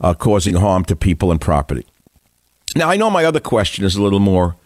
[0.00, 1.86] uh, causing harm to people and property.
[2.76, 4.56] Now, I know my other question is a little more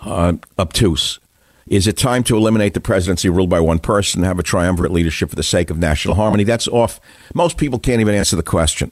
[0.00, 1.18] uh, obtuse.
[1.66, 4.92] Is it time to eliminate the presidency ruled by one person and have a triumvirate
[4.92, 6.44] leadership for the sake of national harmony?
[6.44, 7.00] That's off.
[7.34, 8.90] Most people can't even answer the question.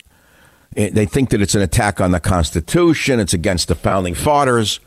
[0.76, 4.80] Eh, they think that it's an attack on the Constitution, it's against the founding fathers.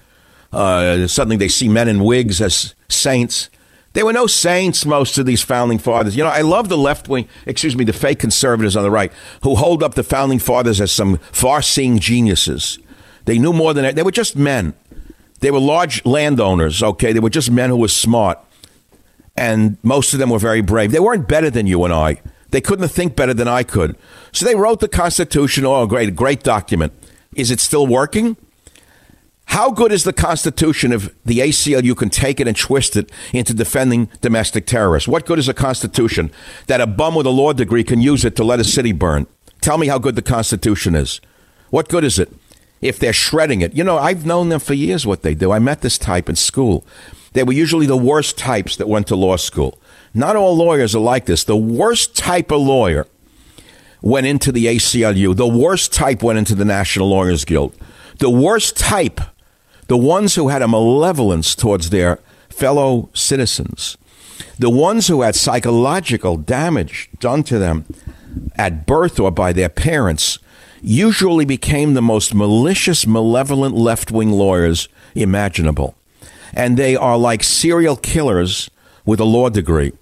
[0.52, 3.50] Uh, suddenly they see men in wigs as saints.
[3.98, 6.16] There were no saints, most of these founding fathers.
[6.16, 9.12] You know, I love the left wing, excuse me, the fake conservatives on the right
[9.42, 12.78] who hold up the founding fathers as some far seeing geniuses.
[13.26, 13.96] They knew more than.
[13.96, 14.76] They were just men.
[15.40, 17.12] They were large landowners, okay?
[17.12, 18.38] They were just men who were smart.
[19.36, 20.92] And most of them were very brave.
[20.92, 22.22] They weren't better than you and I.
[22.52, 23.98] They couldn't think better than I could.
[24.32, 25.66] So they wrote the Constitution.
[25.66, 26.94] Oh, great, great document.
[27.36, 28.38] Is it still working?
[29.48, 33.54] How good is the Constitution if the ACLU can take it and twist it into
[33.54, 35.08] defending domestic terrorists?
[35.08, 36.32] What good is a Constitution
[36.68, 39.26] that a bum with a law degree can use it to let a city burn?
[39.62, 41.22] Tell me how good the Constitution is.
[41.70, 42.32] What good is it
[42.82, 43.74] if they're shredding it?
[43.74, 45.52] You know, I've known them for years what they do.
[45.52, 46.86] I met this type in school.
[47.34, 49.80] They were usually the worst types that went to law school.
[50.14, 51.44] Not all lawyers are like this.
[51.44, 53.08] The worst type of lawyer
[54.02, 55.36] went into the ACLU.
[55.36, 57.76] The worst type went into the National Lawyers Guild.
[58.20, 59.22] The worst type,
[59.88, 62.20] the ones who had a malevolence towards their
[62.50, 63.98] fellow citizens,
[64.60, 67.86] the ones who had psychological damage done to them
[68.56, 70.40] at birth or by their parents,
[70.82, 75.96] usually became the most malicious, malevolent left wing lawyers imaginable.
[76.54, 78.70] And they are like serial killers
[79.06, 79.94] with a law degree.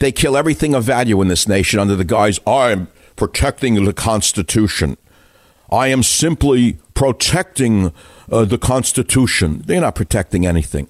[0.00, 4.96] They kill everything of value in this nation under the guise, I'm protecting the Constitution.
[5.70, 7.92] I am simply protecting
[8.32, 9.62] uh, the Constitution.
[9.66, 10.88] They're not protecting anything.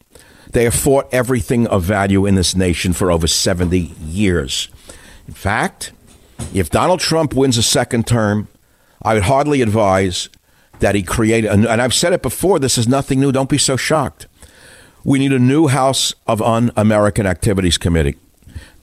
[0.53, 4.69] They have fought everything of value in this nation for over 70 years.
[5.27, 5.93] In fact,
[6.55, 8.49] if Donald Trump wins a second term,
[9.03, 10.29] I would hardly advise
[10.81, 13.33] that he create, and I've said it before, this is nothing new.
[13.33, 14.27] Don't be so shocked.
[15.05, 18.17] We need a new House of Un American Activities Committee.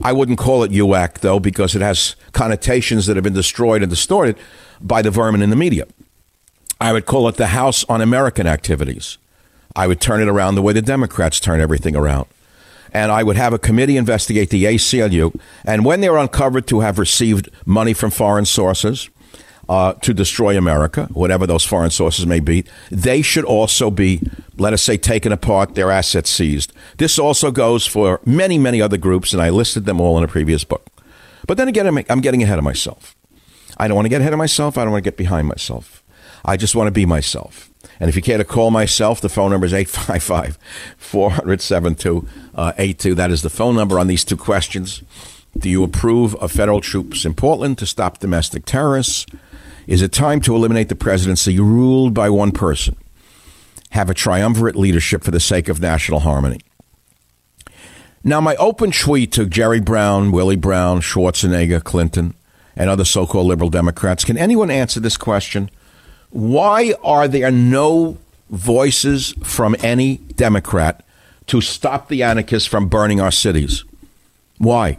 [0.02, 3.90] I wouldn't call it HUAC, though, because it has connotations that have been destroyed and
[3.90, 4.38] distorted
[4.82, 5.86] by the vermin in the media.
[6.82, 9.18] I would call it the House on American Activities.
[9.76, 12.28] I would turn it around the way the Democrats turn everything around.
[12.94, 15.40] And I would have a committee investigate the ACLU.
[15.66, 19.10] And when they're uncovered to have received money from foreign sources,
[19.70, 24.20] uh, to destroy America, whatever those foreign sources may be, they should also be,
[24.58, 26.74] let us say, taken apart, their assets seized.
[26.98, 30.28] This also goes for many, many other groups, and I listed them all in a
[30.28, 30.88] previous book.
[31.46, 33.16] But then again, I'm getting ahead of myself.
[33.78, 34.76] I don't want to get ahead of myself.
[34.76, 35.99] I don't want to get behind myself.
[36.46, 37.70] I just want to be myself.
[38.00, 40.58] And if you care to call myself, the phone number is 855
[40.98, 43.12] 400 7282.
[43.12, 45.04] Uh, that is the phone number on these two questions.
[45.58, 49.26] Do you approve of federal troops in Portland to stop domestic terrorists?
[49.88, 52.96] Is it time to eliminate the presidency ruled by one person?
[53.92, 56.60] Have a triumvirate leadership for the sake of national harmony.
[58.24, 62.36] Now, my open tweet to Jerry Brown, Willie Brown, Schwarzenegger, Clinton,
[62.76, 65.72] and other so called liberal Democrats can anyone answer this question?
[66.32, 68.18] Why are there no
[68.50, 71.04] voices from any Democrat
[71.48, 73.84] to stop the anarchists from burning our cities?
[74.58, 74.98] Why?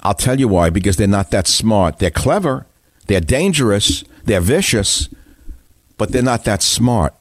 [0.00, 1.98] I'll tell you why because they're not that smart.
[1.98, 2.66] They're clever,
[3.06, 5.08] they're dangerous, they're vicious,
[5.96, 7.14] but they're not that smart.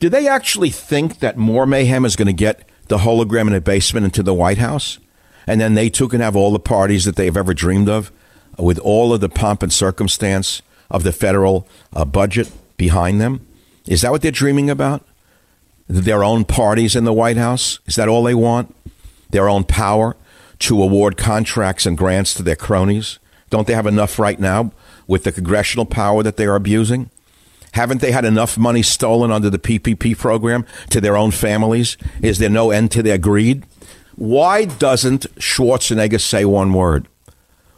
[0.00, 3.60] Do they actually think that more mayhem is going to get the hologram in the
[3.60, 4.98] basement into the White House?
[5.46, 8.10] And then they too can have all the parties that they've ever dreamed of
[8.58, 13.46] with all of the pomp and circumstance of the federal uh, budget behind them?
[13.86, 15.06] Is that what they're dreaming about?
[15.88, 17.78] Their own parties in the White House?
[17.86, 18.74] Is that all they want?
[19.30, 20.16] Their own power
[20.60, 23.18] to award contracts and grants to their cronies?
[23.50, 24.72] Don't they have enough right now
[25.06, 27.10] with the congressional power that they are abusing?
[27.72, 31.96] Haven't they had enough money stolen under the PPP program to their own families?
[32.22, 33.64] Is there no end to their greed?
[34.14, 37.08] Why doesn't Schwarzenegger say one word?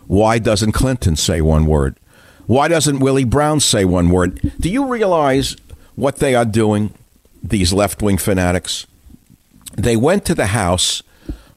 [0.07, 1.99] Why doesn't Clinton say one word?
[2.47, 4.41] Why doesn't Willie Brown say one word?
[4.61, 5.57] Do you realize
[5.97, 6.95] what they are doing,
[7.43, 8.87] these left wing fanatics?
[9.77, 11.03] They went to the house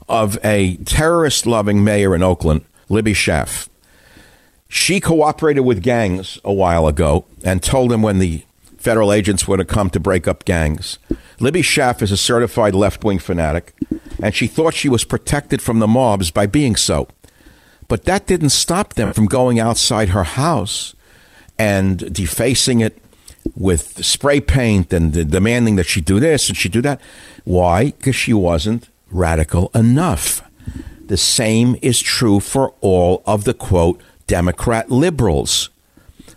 [0.07, 3.69] of a terrorist loving mayor in Oakland, Libby Schaaf.
[4.67, 8.43] She cooperated with gangs a while ago and told them when the
[8.77, 10.97] federal agents were to come to break up gangs.
[11.39, 13.73] Libby Schaaf is a certified left wing fanatic,
[14.21, 17.07] and she thought she was protected from the mobs by being so.
[17.89, 20.95] But that didn't stop them from going outside her house
[21.57, 22.97] and defacing it
[23.55, 27.01] with spray paint and demanding that she do this and she do that.
[27.43, 27.85] Why?
[27.85, 30.41] Because she wasn't radical enough.
[31.07, 35.69] The same is true for all of the quote Democrat liberals.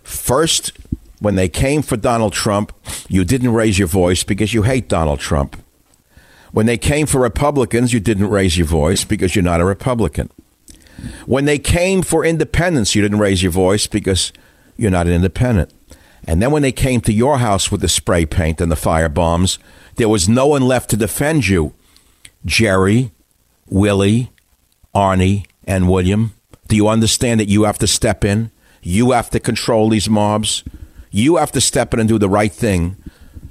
[0.01, 0.71] First,
[1.19, 2.73] when they came for Donald Trump,
[3.07, 5.55] you didn't raise your voice because you hate Donald Trump.
[6.51, 10.29] When they came for Republicans, you didn't raise your voice because you're not a Republican.
[11.25, 14.33] When they came for independence, you didn't raise your voice because
[14.77, 15.73] you're not an independent.
[16.25, 19.09] And then when they came to your house with the spray paint and the fire
[19.09, 19.59] bombs,
[19.95, 21.73] there was no one left to defend you.
[22.45, 23.11] Jerry,
[23.67, 24.31] Willie,
[24.95, 26.33] Arnie, and William.
[26.67, 28.51] Do you understand that you have to step in?
[28.81, 30.63] You have to control these mobs.
[31.11, 32.97] You have to step in and do the right thing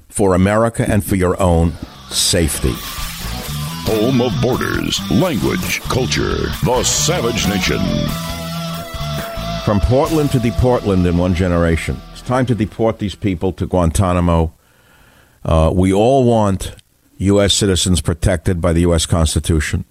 [0.09, 1.73] for America and for your own
[2.11, 2.75] safety.
[3.85, 7.79] Home of borders, language, culture, the savage nation.
[9.65, 12.01] From Portland to Deportland in one generation.
[12.13, 14.53] It's time to deport these people to Guantanamo
[15.45, 16.77] Uh, we all want
[17.19, 17.53] U.S.
[17.53, 19.07] citizens protected by the U.S.
[19.07, 19.85] Constitution.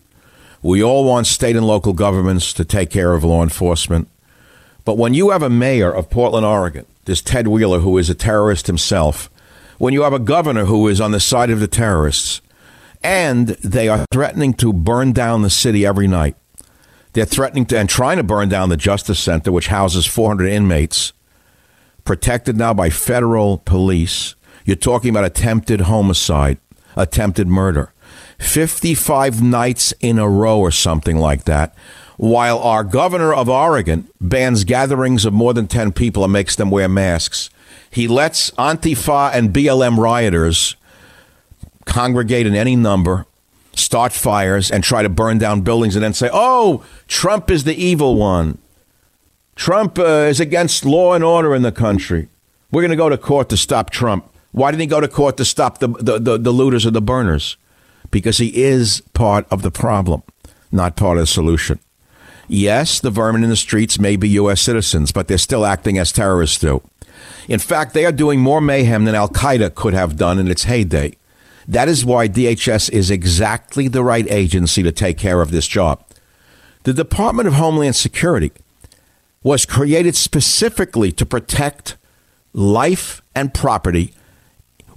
[0.61, 4.07] We all want state and local governments to take care of law enforcement.
[4.85, 8.15] But when you have a mayor of Portland, Oregon, this Ted Wheeler, who is a
[8.15, 9.29] terrorist himself,
[9.77, 12.39] when you have a governor who is on the side of the terrorists,
[13.03, 16.35] and they are threatening to burn down the city every night,
[17.13, 21.13] they're threatening to and trying to burn down the Justice Center, which houses 400 inmates,
[22.05, 24.35] protected now by federal police.
[24.65, 26.57] You're talking about attempted homicide,
[26.95, 27.93] attempted murder.
[28.39, 31.75] 55 nights in a row or something like that,
[32.17, 36.71] while our governor of Oregon bans gatherings of more than 10 people and makes them
[36.71, 37.49] wear masks.
[37.89, 40.75] He lets Antifa and BLM rioters
[41.85, 43.25] congregate in any number,
[43.73, 47.75] start fires, and try to burn down buildings and then say, oh, Trump is the
[47.75, 48.57] evil one.
[49.55, 52.27] Trump uh, is against law and order in the country.
[52.71, 54.25] We're going to go to court to stop Trump.
[54.51, 57.01] Why didn't he go to court to stop the, the, the, the looters or the
[57.01, 57.57] burners?
[58.09, 60.23] Because he is part of the problem,
[60.71, 61.79] not part of the solution.
[62.47, 64.61] Yes, the vermin in the streets may be U.S.
[64.61, 66.81] citizens, but they're still acting as terrorists do.
[67.47, 70.63] In fact, they are doing more mayhem than Al Qaeda could have done in its
[70.63, 71.15] heyday.
[71.67, 76.03] That is why DHS is exactly the right agency to take care of this job.
[76.83, 78.51] The Department of Homeland Security
[79.43, 81.97] was created specifically to protect
[82.53, 84.13] life and property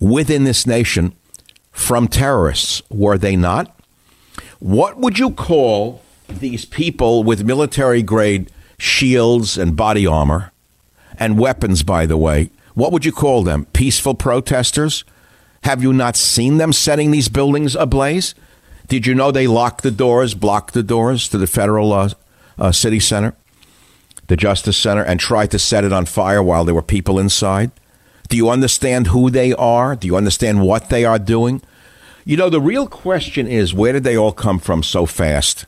[0.01, 1.15] within this nation
[1.73, 3.77] from terrorists, were they not?
[4.61, 10.53] What would you call these people with military grade shields and body armor
[11.19, 12.51] and weapons, by the way?
[12.75, 13.67] What would you call them?
[13.73, 15.05] Peaceful protesters?
[15.65, 18.35] Have you not seen them setting these buildings ablaze?
[18.87, 22.11] Did you know they locked the doors, blocked the doors to the federal uh,
[22.59, 23.35] uh, city center,
[24.27, 27.71] the Justice Center, and tried to set it on fire while there were people inside?
[28.29, 29.97] Do you understand who they are?
[29.97, 31.63] Do you understand what they are doing?
[32.27, 35.65] You know, the real question is where did they all come from so fast?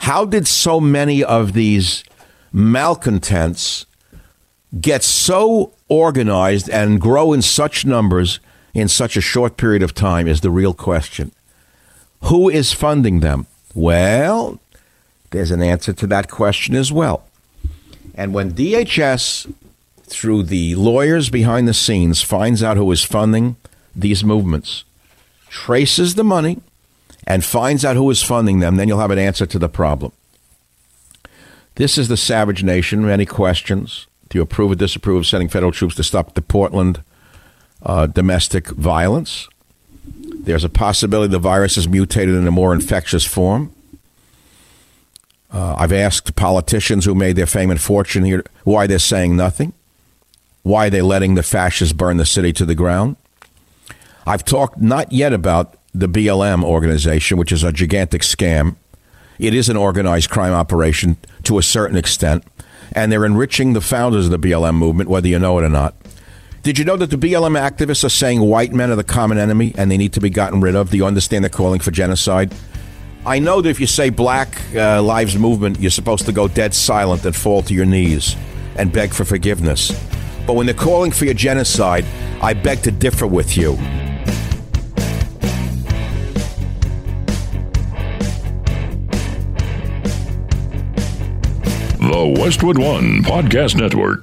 [0.00, 2.04] How did so many of these
[2.52, 3.86] malcontents
[4.80, 8.38] get so organized and grow in such numbers
[8.74, 11.32] in such a short period of time is the real question.
[12.22, 13.46] Who is funding them?
[13.74, 14.60] Well,
[15.30, 17.24] there's an answer to that question as well.
[18.14, 19.52] And when DHS
[20.06, 23.56] through the lawyers behind the scenes, finds out who is funding
[23.94, 24.84] these movements,
[25.48, 26.60] traces the money,
[27.26, 30.12] and finds out who is funding them, then you'll have an answer to the problem.
[31.76, 33.08] This is the savage nation.
[33.08, 34.06] Any questions?
[34.28, 37.02] Do you approve or disapprove of sending federal troops to stop the Portland
[37.84, 39.48] uh, domestic violence?
[40.44, 43.72] There's a possibility the virus is mutated in a more infectious form.
[45.50, 49.72] Uh, I've asked politicians who made their fame and fortune here why they're saying nothing.
[50.62, 53.16] Why are they letting the fascists burn the city to the ground?
[54.26, 58.76] I've talked not yet about the BLM organization, which is a gigantic scam.
[59.38, 62.44] It is an organized crime operation to a certain extent,
[62.92, 65.94] and they're enriching the founders of the BLM movement, whether you know it or not.
[66.64, 69.74] Did you know that the BLM activists are saying white men are the common enemy
[69.76, 70.88] and they need to be gotten rid of?
[70.90, 72.54] Do you understand they're calling for genocide?
[73.26, 76.72] I know that if you say Black uh, Lives Movement, you're supposed to go dead
[76.72, 78.34] silent and fall to your knees
[78.76, 79.92] and beg for forgiveness.
[80.46, 82.06] But when they're calling for your genocide,
[82.40, 83.76] I beg to differ with you.
[92.00, 94.22] The Westwood One Podcast Network.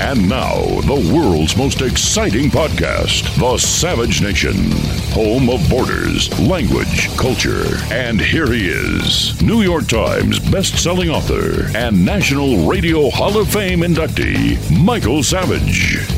[0.00, 4.54] And now, the world's most exciting podcast, The Savage Nation,
[5.10, 7.64] home of borders, language, culture.
[7.90, 13.80] And here he is, New York Times best-selling author and National Radio Hall of Fame
[13.80, 16.17] inductee, Michael Savage.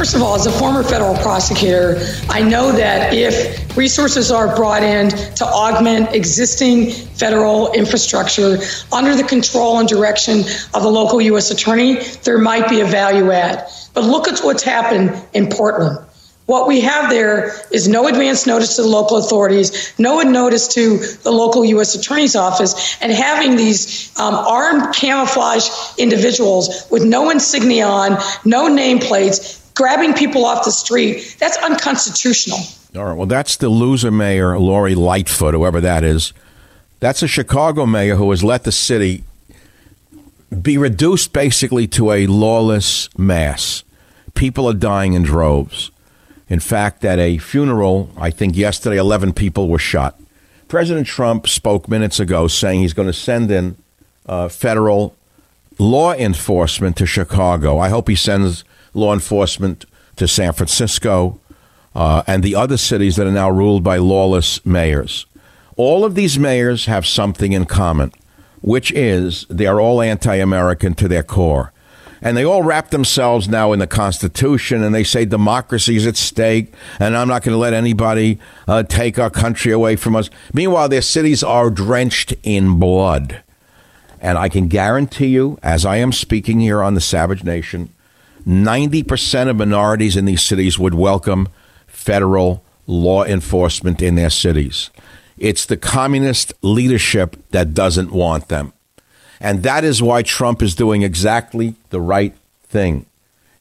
[0.00, 1.98] First of all, as a former federal prosecutor,
[2.30, 8.56] I know that if resources are brought in to augment existing federal infrastructure
[8.90, 10.38] under the control and direction
[10.72, 11.50] of the local U.S.
[11.50, 13.68] attorney, there might be a value add.
[13.92, 15.98] But look at what's happened in Portland.
[16.46, 20.96] What we have there is no advance notice to the local authorities, no notice to
[20.96, 21.94] the local U.S.
[21.94, 28.12] Attorney's Office, and having these um, armed camouflage individuals with no insignia on,
[28.46, 32.58] no nameplates, grabbing people off the street, that's unconstitutional.
[32.94, 33.16] All right.
[33.16, 36.34] Well, that's the loser mayor, Lori Lightfoot, whoever that is.
[36.98, 39.24] That's a Chicago mayor who has let the city
[40.60, 43.82] be reduced basically to a lawless mass.
[44.34, 45.90] People are dying in droves.
[46.50, 50.20] In fact, at a funeral, I think yesterday, 11 people were shot.
[50.68, 53.76] President Trump spoke minutes ago saying he's going to send in
[54.26, 55.16] uh, federal
[55.78, 57.78] law enforcement to Chicago.
[57.78, 58.62] I hope he sends
[58.94, 59.84] law enforcement
[60.16, 61.40] to San Francisco
[61.94, 65.26] uh, and the other cities that are now ruled by lawless mayors.
[65.76, 68.12] All of these mayors have something in common,
[68.60, 71.72] which is they are all anti American to their core.
[72.22, 76.18] And they all wrap themselves now in the Constitution and they say democracy is at
[76.18, 78.38] stake and I'm not going to let anybody
[78.68, 80.28] uh, take our country away from us.
[80.52, 83.42] Meanwhile, their cities are drenched in blood.
[84.20, 87.90] And I can guarantee you, as I am speaking here on the Savage Nation,
[88.46, 91.48] 90% of minorities in these cities would welcome
[91.86, 94.90] federal law enforcement in their cities.
[95.38, 98.72] It's the communist leadership that doesn't want them.
[99.40, 102.34] And that is why Trump is doing exactly the right
[102.64, 103.06] thing.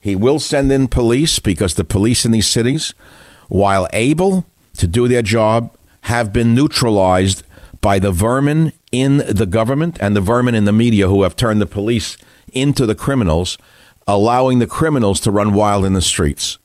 [0.01, 2.93] He will send in police because the police in these cities,
[3.47, 4.45] while able
[4.77, 5.71] to do their job,
[6.01, 7.43] have been neutralized
[7.81, 11.61] by the vermin in the government and the vermin in the media who have turned
[11.61, 12.17] the police
[12.53, 13.57] into the criminals,
[14.13, 16.57] allowing the criminals to run wild in the streets.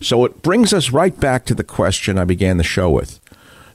[0.00, 3.20] So it brings us right back to the question I began the show with.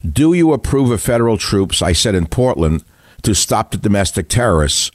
[0.08, 2.84] Do you approve of federal troops, I said in Portland,
[3.22, 4.92] to stop the domestic terrorists?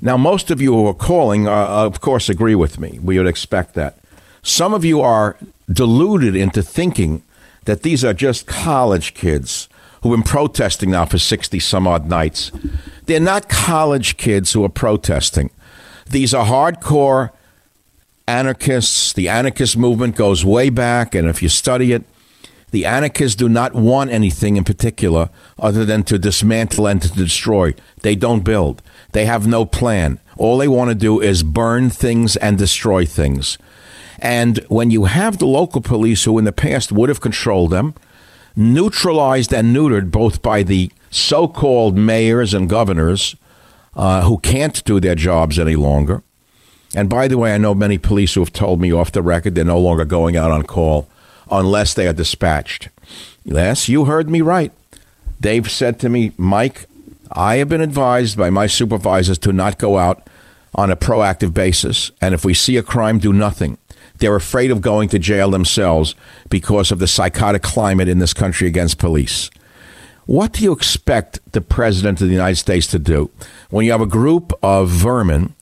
[0.00, 2.98] Now, most of you who are calling, uh, of course, agree with me.
[3.02, 3.96] We would expect that.
[4.42, 5.36] Some of you are
[5.70, 7.22] deluded into thinking
[7.64, 9.68] that these are just college kids
[10.02, 12.50] who've been protesting now for 60 some odd nights.
[13.06, 15.50] They're not college kids who are protesting.
[16.08, 17.30] These are hardcore
[18.30, 19.12] anarchists.
[19.12, 22.04] The anarchist movement goes way back, and if you study it,
[22.70, 25.28] the anarchists do not want anything in particular
[25.58, 27.74] other than to dismantle and to destroy.
[28.02, 28.82] They don't build.
[29.12, 30.20] They have no plan.
[30.38, 33.58] All they want to do is burn things and destroy things.
[34.20, 37.94] And when you have the local police who in the past would have controlled them,
[38.54, 43.34] neutralized and neutered both by the so called mayors and governors
[43.96, 46.22] uh, who can't do their jobs any longer.
[46.94, 49.54] And by the way, I know many police who have told me off the record
[49.54, 51.08] they're no longer going out on call
[51.50, 52.88] unless they are dispatched.
[53.44, 54.72] Yes, you heard me right.
[55.38, 56.86] They've said to me, Mike,
[57.32, 60.28] I have been advised by my supervisors to not go out
[60.74, 62.10] on a proactive basis.
[62.20, 63.78] And if we see a crime, do nothing.
[64.18, 66.14] They're afraid of going to jail themselves
[66.50, 69.50] because of the psychotic climate in this country against police.
[70.26, 73.30] What do you expect the President of the United States to do
[73.70, 75.54] when you have a group of vermin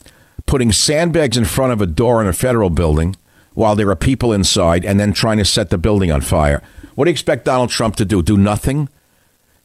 [0.49, 3.15] putting sandbags in front of a door in a federal building
[3.53, 6.63] while there are people inside and then trying to set the building on fire?
[6.95, 8.23] What do you expect Donald Trump to do?
[8.23, 8.89] Do nothing?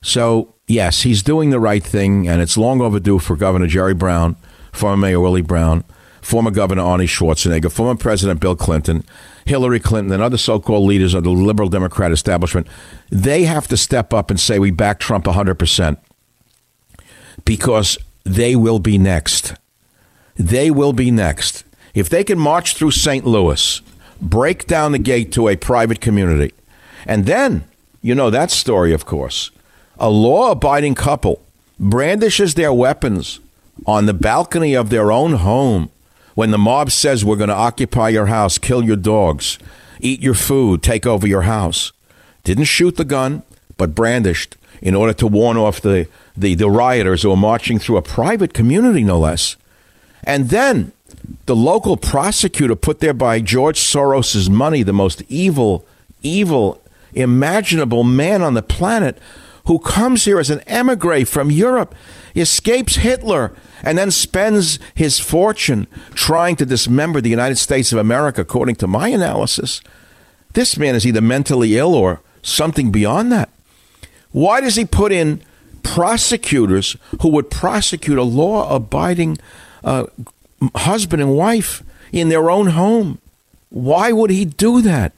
[0.02, 4.36] So, yes, he's doing the right thing, and it's long overdue for Governor Jerry Brown,
[4.74, 5.86] former Mayor Willie Brown,
[6.22, 9.06] former Governor Arnie Schwarzenegger, former President Bill Clinton,
[9.46, 12.68] Hillary Clinton, and other so called leaders of the liberal Democrat establishment.
[13.10, 15.98] They have to step up and say, We back Trump 100%
[17.46, 19.56] because they will be next.
[20.36, 21.64] They will be next.
[21.94, 23.26] If they can march through St.
[23.26, 23.82] Louis,
[24.22, 26.54] break down the gate to a private community,
[27.06, 27.66] and then,
[28.02, 29.52] you know that story, of course,
[29.98, 31.42] a law abiding couple
[31.80, 33.40] brandishes their weapons
[33.86, 35.90] on the balcony of their own home
[36.36, 39.60] when the mob says we're going to occupy your house, kill your dogs,
[40.00, 41.92] eat your food, take over your house.
[42.44, 43.44] Didn't shoot the gun,
[43.78, 47.98] but brandished in order to warn off the, the, the rioters who are marching through
[47.98, 49.56] a private community, no less.
[50.24, 50.92] And then
[51.46, 55.86] the local prosecutor put there by George Soros's money, the most evil,
[56.22, 56.82] evil,
[57.14, 59.18] imaginable man on the planet,
[59.66, 61.96] who comes here as an emigre from Europe,
[62.36, 68.42] escapes Hitler, and then spends his fortune trying to dismember the United States of America,
[68.42, 69.82] according to my analysis.
[70.54, 73.50] This man is either mentally ill or something beyond that.
[74.32, 75.42] Why does he put in
[75.84, 79.38] prosecutors who would prosecute a law abiding
[79.84, 80.06] uh,
[80.76, 83.20] husband and wife in their own home?
[83.70, 85.14] Why would he do that?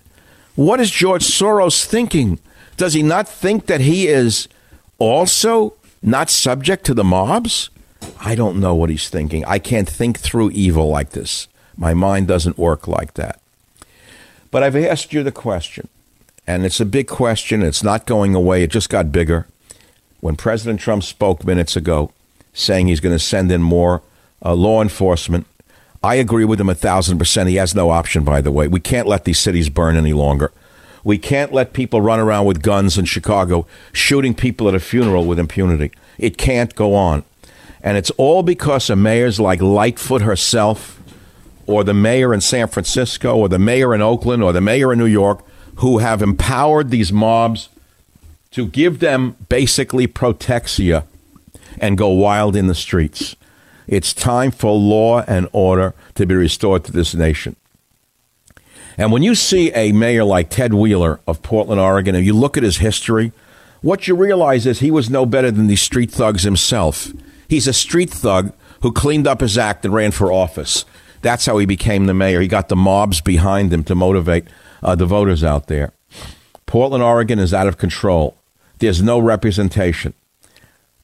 [0.56, 2.40] What is George Soros thinking?
[2.78, 4.48] Does he not think that he is
[4.98, 7.70] also not subject to the mobs?
[8.20, 9.44] I don't know what he's thinking.
[9.46, 11.48] I can't think through evil like this.
[11.78, 13.40] My mind doesn't work like that.
[14.52, 15.90] But I've asked you the question,
[16.48, 17.62] and it's a big question.
[17.62, 19.48] It's not going away, it just got bigger.
[20.22, 22.12] When President Trump spoke minutes ago
[22.54, 24.02] saying he's going to send in more
[24.46, 25.46] uh, law enforcement,
[26.04, 27.50] I agree with him a thousand percent.
[27.50, 28.68] He has no option, by the way.
[28.68, 30.52] We can't let these cities burn any longer.
[31.04, 35.26] We can't let people run around with guns in Chicago shooting people at a funeral
[35.26, 35.92] with impunity.
[36.18, 37.24] It can't go on.
[37.82, 41.00] And it's all because of mayors like Lightfoot herself,
[41.68, 45.00] or the mayor in San Francisco, or the mayor in Oakland, or the mayor in
[45.00, 45.44] New York,
[45.78, 47.70] who have empowered these mobs
[48.52, 51.04] to give them basically protexia
[51.80, 53.36] and go wild in the streets.
[53.88, 57.56] It's time for law and order to be restored to this nation.
[58.98, 62.58] And when you see a mayor like Ted Wheeler of Portland, Oregon, and you look
[62.58, 63.32] at his history,
[63.82, 67.12] what you realize is he was no better than these street thugs himself.
[67.48, 70.86] He's a street thug who cleaned up his act and ran for office.
[71.22, 72.42] That's how he became the mayor.
[72.42, 74.46] He got the mobs behind him to motivate
[74.82, 75.92] uh, the voters out there.
[76.66, 78.38] Portland, Oregon is out of control.
[78.80, 80.14] There's no representation.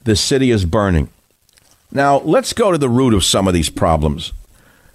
[0.04, 1.10] The city is burning.
[1.92, 4.32] Now, let's go to the root of some of these problems.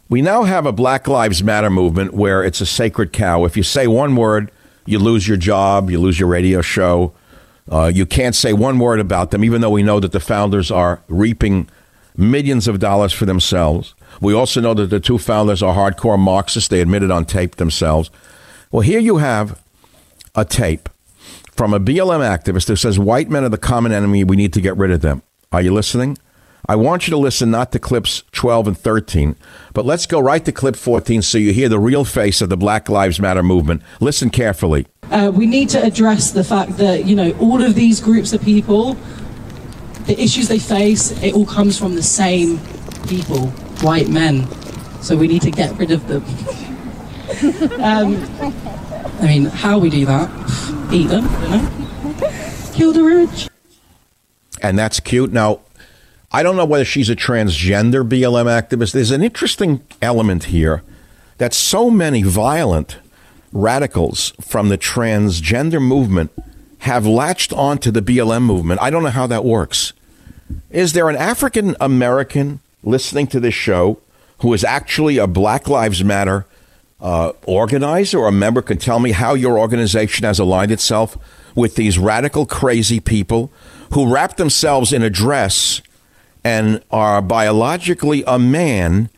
[0.08, 3.44] We now have a Black Lives Matter movement where it's a sacred cow.
[3.44, 4.50] If you say one word,
[4.86, 7.12] you lose your job, you lose your radio show.
[7.70, 10.70] Uh, you can't say one word about them, even though we know that the founders
[10.70, 11.68] are reaping
[12.16, 13.94] millions of dollars for themselves.
[14.20, 16.68] We also know that the two founders are hardcore Marxists.
[16.68, 18.10] They admitted on tape themselves.
[18.70, 19.60] Well, here you have
[20.34, 20.88] a tape
[21.52, 24.22] from a BLM activist who says white men are the common enemy.
[24.24, 25.22] We need to get rid of them.
[25.50, 26.16] Are you listening?
[26.68, 29.36] I want you to listen not to clips 12 and 13,
[29.72, 32.56] but let's go right to clip 14 so you hear the real face of the
[32.56, 33.82] Black Lives Matter movement.
[34.00, 34.86] Listen carefully.
[35.10, 38.42] Uh, we need to address the fact that, you know, all of these groups of
[38.42, 38.94] people,
[40.06, 42.58] the issues they face, it all comes from the same
[43.06, 43.46] people,
[43.82, 44.48] white men.
[45.02, 46.24] So we need to get rid of them.
[47.80, 48.16] um,
[49.20, 50.28] I mean, how we do that?
[50.92, 52.32] Eat them, you know?
[52.74, 53.48] Kill the rich.
[54.62, 55.32] And that's cute.
[55.32, 55.60] Now,
[56.32, 58.92] I don't know whether she's a transgender BLM activist.
[58.92, 60.82] There's an interesting element here
[61.38, 62.98] that so many violent
[63.52, 66.30] radicals from the transgender movement
[66.80, 68.80] have latched onto the BLM movement.
[68.82, 69.92] I don't know how that works.
[70.70, 73.98] Is there an African American listening to this show
[74.38, 76.46] who is actually a Black Lives Matter
[77.00, 81.16] uh, organizer or a member can tell me how your organization has aligned itself
[81.54, 83.50] with these radical, crazy people
[83.92, 85.80] who wrap themselves in a dress
[86.46, 89.10] and are biologically a man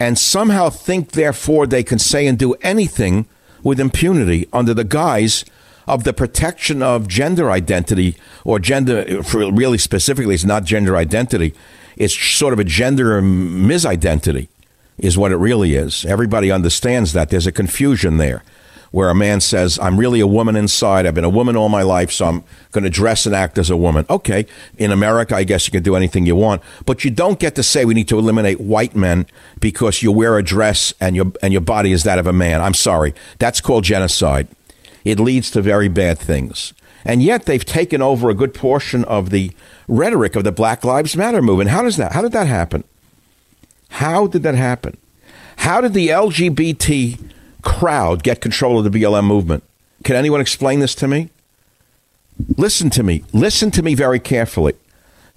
[0.00, 3.24] and somehow think, therefore, they can say and do anything
[3.62, 5.44] with impunity under the guise
[5.86, 11.54] of the protection of gender identity or gender, really specifically, it's not gender identity.
[11.96, 14.48] It's sort of a gender misidentity,
[14.98, 16.04] is what it really is.
[16.04, 17.30] Everybody understands that.
[17.30, 18.42] There's a confusion there
[18.92, 21.06] where a man says, I'm really a woman inside.
[21.06, 23.70] I've been a woman all my life, so I'm going to dress and act as
[23.70, 24.06] a woman.
[24.08, 24.46] Okay.
[24.76, 27.62] In America, I guess you can do anything you want, but you don't get to
[27.62, 29.26] say we need to eliminate white men
[29.60, 32.60] because you wear a dress and your, and your body is that of a man.
[32.60, 33.14] I'm sorry.
[33.38, 34.46] That's called genocide.
[35.04, 36.74] It leads to very bad things.
[37.04, 39.50] And yet they've taken over a good portion of the
[39.88, 41.70] rhetoric of the Black Lives Matter movement.
[41.70, 42.12] How does that?
[42.12, 42.84] How did that happen?
[43.88, 44.96] How did that happen?
[45.56, 47.18] How did the LGBT
[47.62, 49.64] crowd get control of the BLM movement?
[50.04, 51.30] Can anyone explain this to me?
[52.56, 53.24] Listen to me.
[53.32, 54.74] Listen to me very carefully.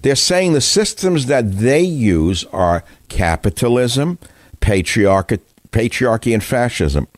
[0.00, 4.18] They're saying the systems that they use are capitalism,
[4.60, 7.08] patriarchy, patriarchy and fascism.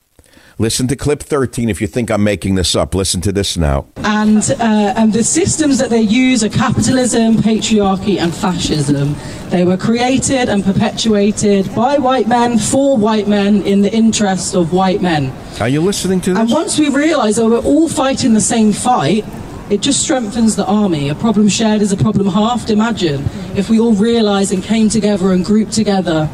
[0.60, 2.92] Listen to clip 13 if you think I'm making this up.
[2.92, 3.86] Listen to this now.
[3.98, 9.14] And, uh, and the systems that they use are capitalism, patriarchy, and fascism.
[9.50, 14.72] They were created and perpetuated by white men for white men in the interest of
[14.72, 15.32] white men.
[15.60, 16.40] Are you listening to this?
[16.40, 19.24] And once we realize that we're all fighting the same fight,
[19.70, 21.08] it just strengthens the army.
[21.08, 22.70] A problem shared is a problem halved.
[22.70, 26.28] Imagine if we all realized and came together and grouped together.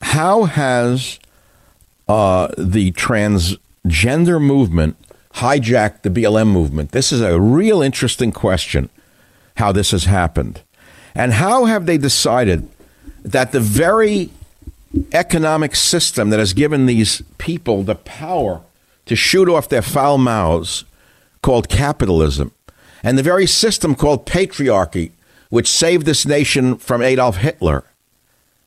[0.00, 1.20] How has
[2.08, 4.96] uh, the transgender movement
[5.34, 6.92] hijacked the BLM movement?
[6.92, 8.90] This is a real interesting question
[9.56, 10.62] how this has happened.
[11.14, 12.68] And how have they decided
[13.24, 14.30] that the very
[15.12, 18.62] economic system that has given these people the power
[19.06, 20.84] to shoot off their foul mouths,
[21.42, 22.50] called capitalism,
[23.02, 25.12] and the very system called patriarchy,
[25.48, 27.84] which saved this nation from Adolf Hitler,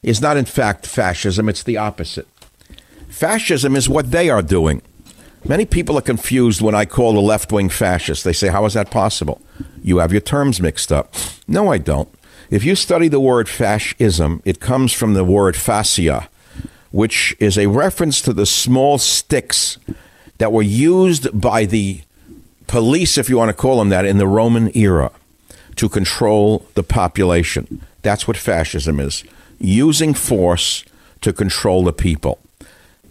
[0.01, 2.27] is not in fact fascism, it's the opposite.
[3.09, 4.81] Fascism is what they are doing.
[5.45, 8.23] Many people are confused when I call the left wing fascist.
[8.23, 9.41] They say, How is that possible?
[9.81, 11.13] You have your terms mixed up.
[11.47, 12.09] No, I don't.
[12.49, 16.29] If you study the word fascism, it comes from the word fascia,
[16.91, 19.77] which is a reference to the small sticks
[20.39, 22.01] that were used by the
[22.67, 25.11] police, if you want to call them that, in the Roman era
[25.75, 27.81] to control the population.
[28.01, 29.23] That's what fascism is
[29.59, 30.83] using force
[31.21, 32.39] to control the people.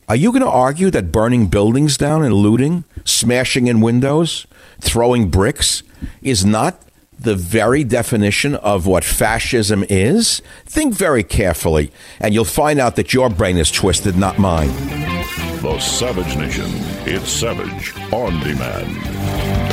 [0.08, 4.46] Are you going to argue that burning buildings down and looting, smashing in windows,
[4.80, 5.82] throwing bricks
[6.22, 6.80] is not
[7.18, 10.40] the very definition of what fascism is?
[10.64, 14.70] Think very carefully, and you'll find out that your brain is twisted, not mine.
[15.60, 16.70] The Savage Nation.
[17.04, 19.67] It's Savage on demand.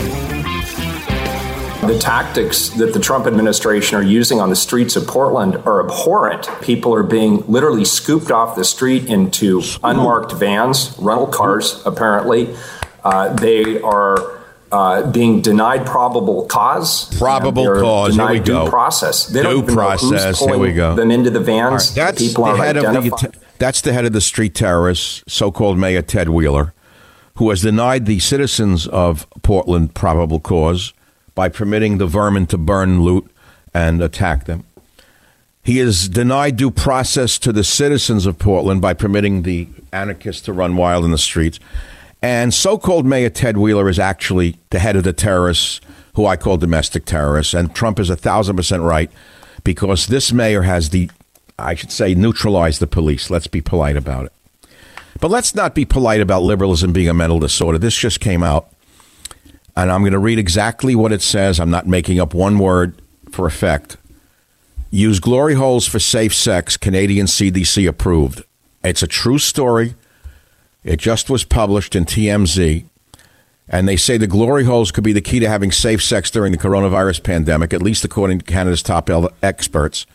[1.87, 6.49] The tactics that the Trump administration are using on the streets of Portland are abhorrent.
[6.61, 12.55] People are being literally scooped off the street into unmarked vans, rental cars, apparently.
[13.03, 17.15] Uh, they are uh, being denied probable cause.
[17.17, 18.15] Probable cause.
[18.15, 18.69] Here we due go.
[18.69, 19.27] Process.
[19.27, 20.39] They due process.
[20.39, 20.95] Here we go.
[20.95, 21.89] Them into the vans.
[21.89, 22.07] Right.
[22.07, 23.33] That's people the head of the.
[23.57, 26.73] That's the head of the street terrorists, so-called Mayor Ted Wheeler,
[27.35, 30.91] who has denied the citizens of Portland probable cause
[31.35, 33.29] by permitting the vermin to burn, loot,
[33.73, 34.63] and attack them.
[35.61, 40.53] He has denied due process to the citizens of Portland by permitting the anarchists to
[40.53, 41.59] run wild in the streets.
[42.21, 45.81] And so called Mayor Ted Wheeler is actually the head of the terrorists,
[46.15, 47.53] who I call domestic terrorists.
[47.53, 49.11] And Trump is a thousand percent right
[49.63, 51.09] because this mayor has the,
[51.59, 53.29] I should say, neutralized the police.
[53.29, 54.69] Let's be polite about it.
[55.19, 57.77] But let's not be polite about liberalism being a mental disorder.
[57.77, 58.69] This just came out
[59.75, 61.59] and I'm going to read exactly what it says.
[61.59, 63.01] I'm not making up one word
[63.31, 63.97] for effect.
[64.89, 66.77] Use glory holes for safe sex.
[66.77, 68.43] Canadian CDC approved.
[68.83, 69.95] It's a true story.
[70.83, 72.85] It just was published in TMZ.
[73.67, 76.51] And they say the glory holes could be the key to having safe sex during
[76.51, 79.09] the coronavirus pandemic, at least according to Canada's top
[79.41, 80.05] experts.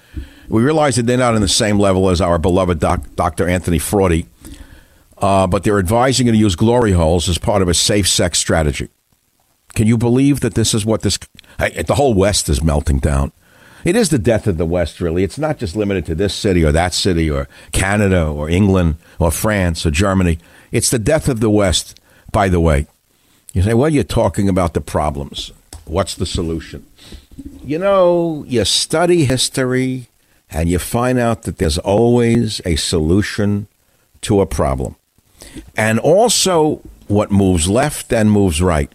[0.49, 3.49] We realize that they're not on the same level as our beloved doc, Dr.
[3.49, 4.27] Anthony Fauci,
[5.19, 8.39] uh, but they're advising you to use glory holes as part of a safe sex
[8.39, 8.89] strategy.
[9.75, 11.19] Can you believe that this is what this
[11.59, 13.33] the whole West is melting down?
[13.85, 15.25] It is the death of the West, really.
[15.25, 19.31] It's not just limited to this city or that city or Canada or England or
[19.31, 20.39] France or Germany.
[20.71, 21.99] It's the death of the West,
[22.31, 22.87] by the way.
[23.53, 25.51] You say, well, you're talking about the problems.
[25.87, 26.87] What's the solution?
[27.65, 30.09] You know, you study history
[30.51, 33.67] and you find out that there's always a solution
[34.23, 34.97] to a problem.
[35.77, 38.93] And also, what moves left then moves right.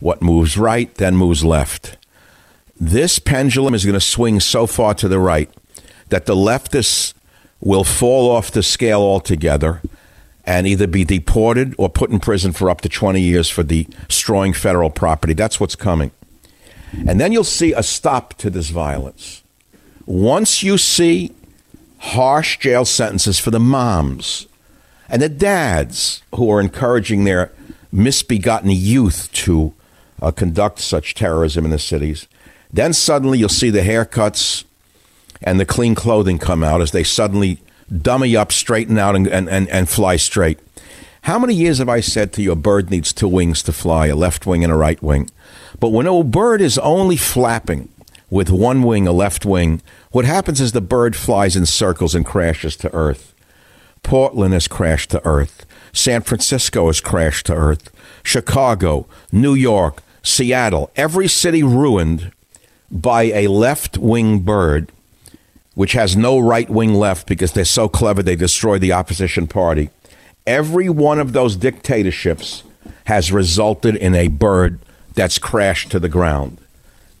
[0.00, 1.96] What moves right then moves left.
[2.78, 5.50] This pendulum is going to swing so far to the right
[6.08, 7.14] that the leftists
[7.60, 9.80] will fall off the scale altogether
[10.44, 14.52] and either be deported or put in prison for up to 20 years for destroying
[14.52, 15.32] federal property.
[15.32, 16.12] That's what's coming.
[17.06, 19.42] And then you'll see a stop to this violence.
[20.06, 21.32] Once you see
[21.98, 24.46] harsh jail sentences for the moms
[25.08, 27.50] and the dads who are encouraging their
[27.90, 29.74] misbegotten youth to
[30.20, 32.26] uh, conduct such terrorism in the cities.
[32.72, 34.64] Then suddenly you'll see the haircuts
[35.42, 37.60] and the clean clothing come out as they suddenly
[38.02, 40.58] dummy up, straighten out, and, and, and, and fly straight.
[41.22, 44.06] How many years have I said to you a bird needs two wings to fly,
[44.06, 45.28] a left wing and a right wing?
[45.80, 47.88] But when a bird is only flapping
[48.30, 52.24] with one wing, a left wing, what happens is the bird flies in circles and
[52.24, 53.34] crashes to earth.
[54.02, 55.66] Portland has crashed to earth.
[55.92, 57.90] San Francisco has crashed to earth.
[58.22, 62.32] Chicago, New York, Seattle, every city ruined
[62.90, 64.90] by a left wing bird,
[65.74, 69.90] which has no right wing left because they're so clever they destroy the opposition party.
[70.46, 72.62] Every one of those dictatorships
[73.04, 74.80] has resulted in a bird
[75.14, 76.58] that's crashed to the ground.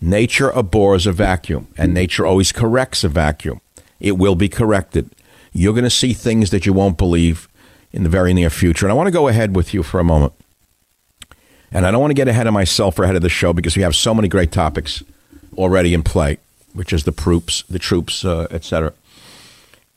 [0.00, 3.60] Nature abhors a vacuum, and nature always corrects a vacuum.
[3.98, 5.10] It will be corrected.
[5.52, 7.48] You're going to see things that you won't believe
[7.92, 8.84] in the very near future.
[8.84, 10.34] And I want to go ahead with you for a moment.
[11.72, 13.76] And I don't want to get ahead of myself or ahead of the show because
[13.76, 15.02] we have so many great topics
[15.56, 16.38] already in play,
[16.72, 18.92] which is the troops, the troops, uh, etc.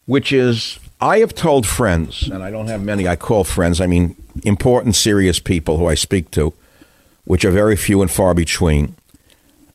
[0.06, 3.08] Which is, I have told friends, and I don't have many.
[3.08, 3.80] I call friends.
[3.80, 6.54] I mean important, serious people who I speak to,
[7.26, 8.96] which are very few and far between.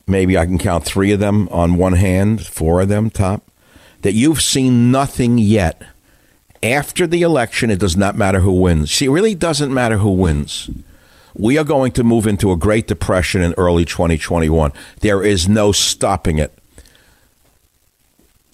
[0.07, 3.43] Maybe I can count three of them on one hand, four of them top.
[4.01, 5.81] That you've seen nothing yet.
[6.61, 8.91] After the election, it does not matter who wins.
[8.91, 10.69] See, it really doesn't matter who wins
[11.35, 14.71] we are going to move into a Great Depression in early 2021.
[15.01, 16.57] There is no stopping it.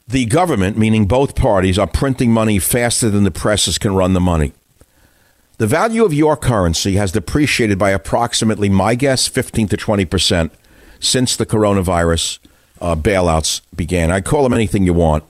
[0.07, 4.19] The government, meaning both parties, are printing money faster than the presses can run the
[4.19, 4.51] money.
[5.57, 10.51] The value of your currency has depreciated by approximately, my guess, 15 to 20 percent
[10.99, 12.39] since the coronavirus
[12.81, 14.11] uh, bailouts began.
[14.11, 15.23] I call them anything you want.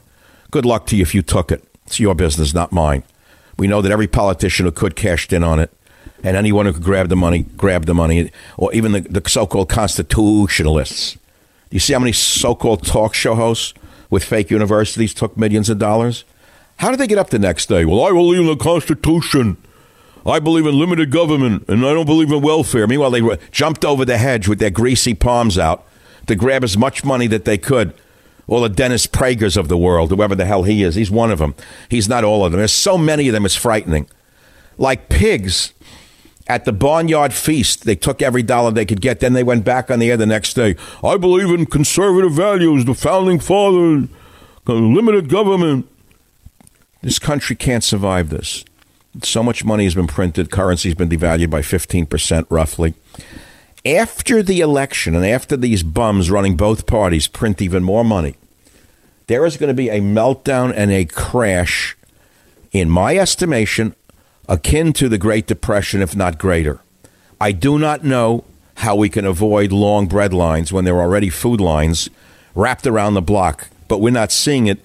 [0.50, 1.64] Good luck to you if you took it.
[1.86, 3.04] It's your business, not mine.
[3.58, 5.70] We know that every politician who could cashed in on it
[6.24, 9.70] and anyone who could grab the money grabbed the money, or even the, the so-called
[9.70, 11.18] constitutionalists.
[11.70, 13.74] You see how many so-called talk show hosts
[14.10, 16.26] with fake universities took millions of dollars?
[16.78, 17.86] How did they get up the next day?
[17.86, 19.58] Well, I believe in the Constitution.
[20.26, 22.88] I believe in limited government and I don't believe in welfare.
[22.88, 25.86] Meanwhile, they jumped over the hedge with their greasy palms out
[26.28, 27.94] to grab as much money that they could.
[28.48, 31.40] All the Dennis Pragers of the world, whoever the hell he is, he's one of
[31.40, 31.56] them.
[31.90, 32.60] He's not all of them.
[32.60, 34.08] There's so many of them, it's frightening.
[34.78, 35.74] Like pigs
[36.48, 39.20] at the barnyard feast, they took every dollar they could get.
[39.20, 40.76] Then they went back on the air the next day.
[41.04, 44.08] I believe in conservative values, the founding fathers,
[44.66, 45.88] limited government.
[47.02, 48.64] This country can't survive this.
[49.24, 52.94] So much money has been printed, currency's been devalued by 15% roughly.
[53.86, 58.36] After the election and after these bums running both parties print even more money,
[59.28, 61.98] there is going to be a meltdown and a crash,
[62.72, 63.96] in my estimation,
[64.48, 66.80] akin to the Great Depression, if not greater.
[67.40, 68.44] I do not know
[68.76, 72.10] how we can avoid long bread lines when there are already food lines
[72.56, 74.80] wrapped around the block, but we're not seeing it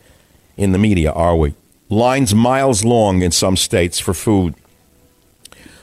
[0.57, 1.55] in the media, are we?
[1.89, 4.55] lines miles long in some states for food.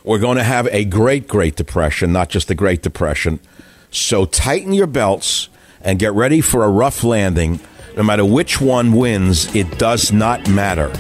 [0.03, 3.39] We're going to have a great, great depression, not just a great depression.
[3.89, 5.47] So tighten your belts
[5.81, 7.59] and get ready for a rough landing.
[7.95, 10.91] No matter which one wins, it does not matter.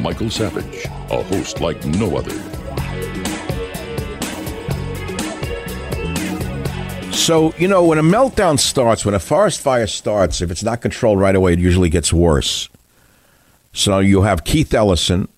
[0.00, 2.34] Michael Savage, a host like no other.
[7.12, 10.80] So, you know, when a meltdown starts, when a forest fire starts, if it's not
[10.80, 12.68] controlled right away, it usually gets worse.
[13.72, 15.28] So you have Keith Ellison,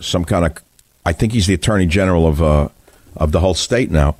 [0.00, 0.58] some kind of,
[1.04, 2.68] I think he's the attorney general of uh,
[3.16, 4.16] of the whole state now.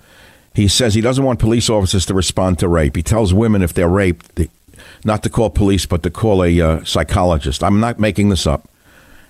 [0.55, 2.97] He says he doesn't want police officers to respond to rape.
[2.97, 4.41] He tells women if they're raped,
[5.05, 7.63] not to call police, but to call a uh, psychologist.
[7.63, 8.69] I'm not making this up.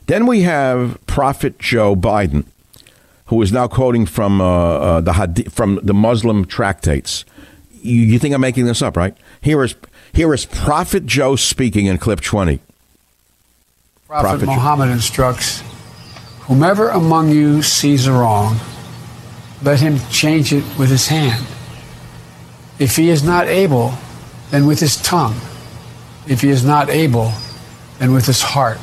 [0.06, 2.44] Then we have Prophet Joe Biden,
[3.26, 7.24] who is now quoting from uh, uh, the hadith, from the Muslim tractates.
[7.82, 9.16] You, you think I'm making this up, right?
[9.40, 9.74] Here is
[10.12, 12.60] here is Prophet Joe speaking in clip 20.
[14.06, 15.62] Prophet, Prophet Muhammad instructs,
[16.42, 18.56] whomever among you sees a wrong,
[19.62, 21.44] let him change it with his hand.
[22.78, 23.94] If he is not able,
[24.50, 25.34] then with his tongue.
[26.28, 27.32] If he is not able,
[27.98, 28.78] then with his heart.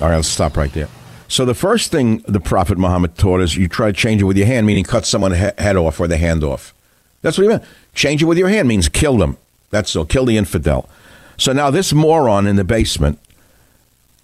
[0.00, 0.88] All right, let's stop right there.
[1.28, 4.36] So the first thing the Prophet Muhammad taught is you try to change it with
[4.36, 6.74] your hand, meaning cut someone's head off or the hand off.
[7.22, 7.64] That's what he meant.
[7.94, 9.36] Change it with your hand means kill them.
[9.70, 10.04] That's so.
[10.04, 10.88] Kill the infidel.
[11.36, 13.18] So now this moron in the basement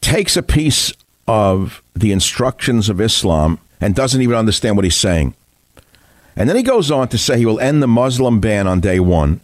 [0.01, 0.93] takes a piece
[1.29, 5.35] of the instructions of Islam and doesn't even understand what he's saying.
[6.37, 9.01] And then he goes on to say he will end the Muslim ban on day
[9.01, 9.41] one,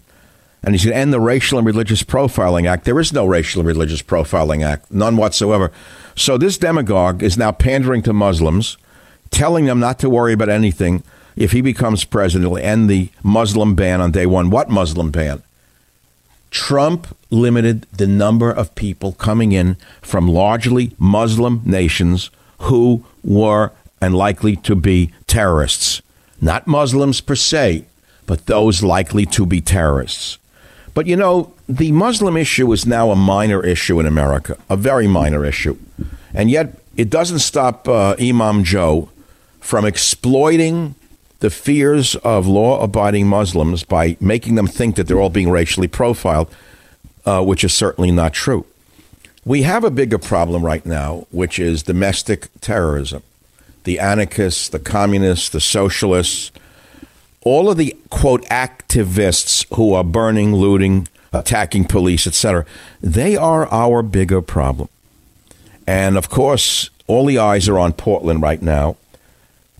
[0.63, 2.85] and going to end the Racial and Religious Profiling Act.
[2.85, 5.73] There is no Racial and Religious Profiling Act, none whatsoever.
[6.15, 8.77] So this demagogue is now pandering to Muslims,
[9.31, 11.03] telling them not to worry about anything.
[11.35, 14.51] If he becomes president, he'll end the Muslim ban on day one.
[14.51, 15.43] What Muslim ban?
[16.51, 24.15] Trump limited the number of people coming in from largely Muslim nations who were and
[24.15, 26.03] likely to be terrorists.
[26.41, 27.87] Not Muslims per se,
[28.27, 30.39] but those likely to be terrorists.
[30.95, 35.09] But you know, the Muslim issue is now a minor issue in America, a very
[35.09, 35.79] minor issue.
[36.35, 39.09] And yet, it doesn't stop uh, Imam Joe
[39.61, 40.95] from exploiting
[41.41, 45.89] the fears of law abiding Muslims by making them think that they're all being racially
[45.89, 46.55] profiled,
[47.25, 48.65] uh, which is certainly not true.
[49.45, 53.23] We have a bigger problem right now, which is domestic terrorism.
[53.85, 56.53] The anarchists, the communists, the socialists,
[57.45, 62.65] all of the quote activists who are burning, looting, attacking police, etc.,
[63.01, 64.89] they are our bigger problem.
[65.87, 68.97] And of course, all the eyes are on Portland right now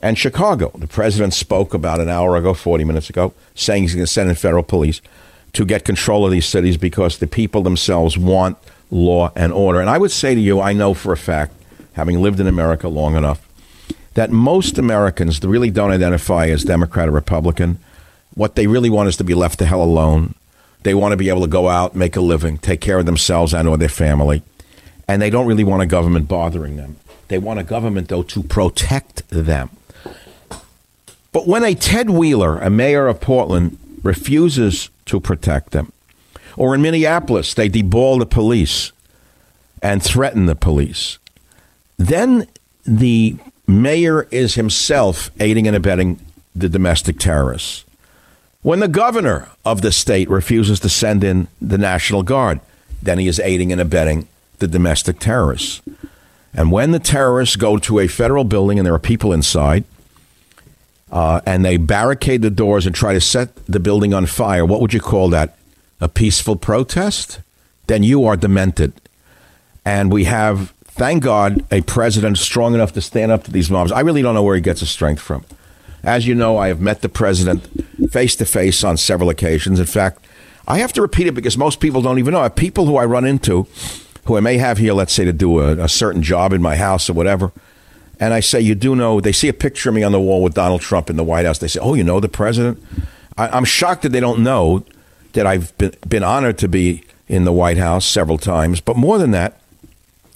[0.03, 0.73] and Chicago.
[0.75, 4.29] The president spoke about an hour ago, 40 minutes ago, saying he's going to send
[4.29, 5.01] in federal police
[5.53, 8.59] to get control of these cities because the people themselves want
[8.91, 9.81] law and order.
[9.81, 11.55] And I would say to you, I know for a fact,
[11.93, 13.47] having lived in America long enough,
[14.15, 17.79] that most Americans really don't identify as Democrat or Republican.
[18.35, 20.35] What they really want is to be left the hell alone.
[20.83, 23.55] They want to be able to go out, make a living, take care of themselves
[23.55, 24.43] and or their family.
[25.09, 26.97] And they don't really want a government bothering them.
[27.29, 29.71] They want a government, though, to protect them.
[31.33, 35.93] But when a Ted Wheeler, a mayor of Portland, refuses to protect them,
[36.57, 38.93] or in Minneapolis, they deball the police
[39.83, 41.19] and threaten the police,
[41.97, 42.47] then
[42.85, 43.37] the
[43.67, 46.21] mayor is himself aiding and abetting
[46.55, 47.85] the domestic terrorists.
[48.63, 52.61] When the governor of the state refuses to send in the National Guard,
[53.03, 55.83] then he is aiding and abetting the domestic terrorists.
[56.55, 59.85] And when the terrorists go to a federal building and there are people inside,
[61.11, 64.81] uh, and they barricade the doors and try to set the building on fire, what
[64.81, 65.57] would you call that?
[66.01, 67.41] A peaceful protest?
[67.87, 68.93] Then you are demented.
[69.85, 73.93] And we have thank God a president strong enough to stand up to these mobs.
[73.93, 75.45] I really don't know where he gets his strength from.
[76.03, 77.67] As you know, I have met the president
[78.11, 79.79] face to face on several occasions.
[79.79, 80.27] In fact,
[80.67, 82.41] I have to repeat it because most people don't even know.
[82.41, 83.67] I have people who I run into
[84.25, 86.77] who I may have here, let's say, to do a, a certain job in my
[86.77, 87.53] house or whatever.
[88.21, 90.43] And I say, You do know, they see a picture of me on the wall
[90.43, 91.59] with Donald Trump in the White House.
[91.59, 92.83] They say, Oh, you know the president?
[93.37, 94.85] I, am shocked that they don't know
[95.33, 98.81] that I've been, been honored to be in the White House several times.
[98.81, 99.61] But more than that,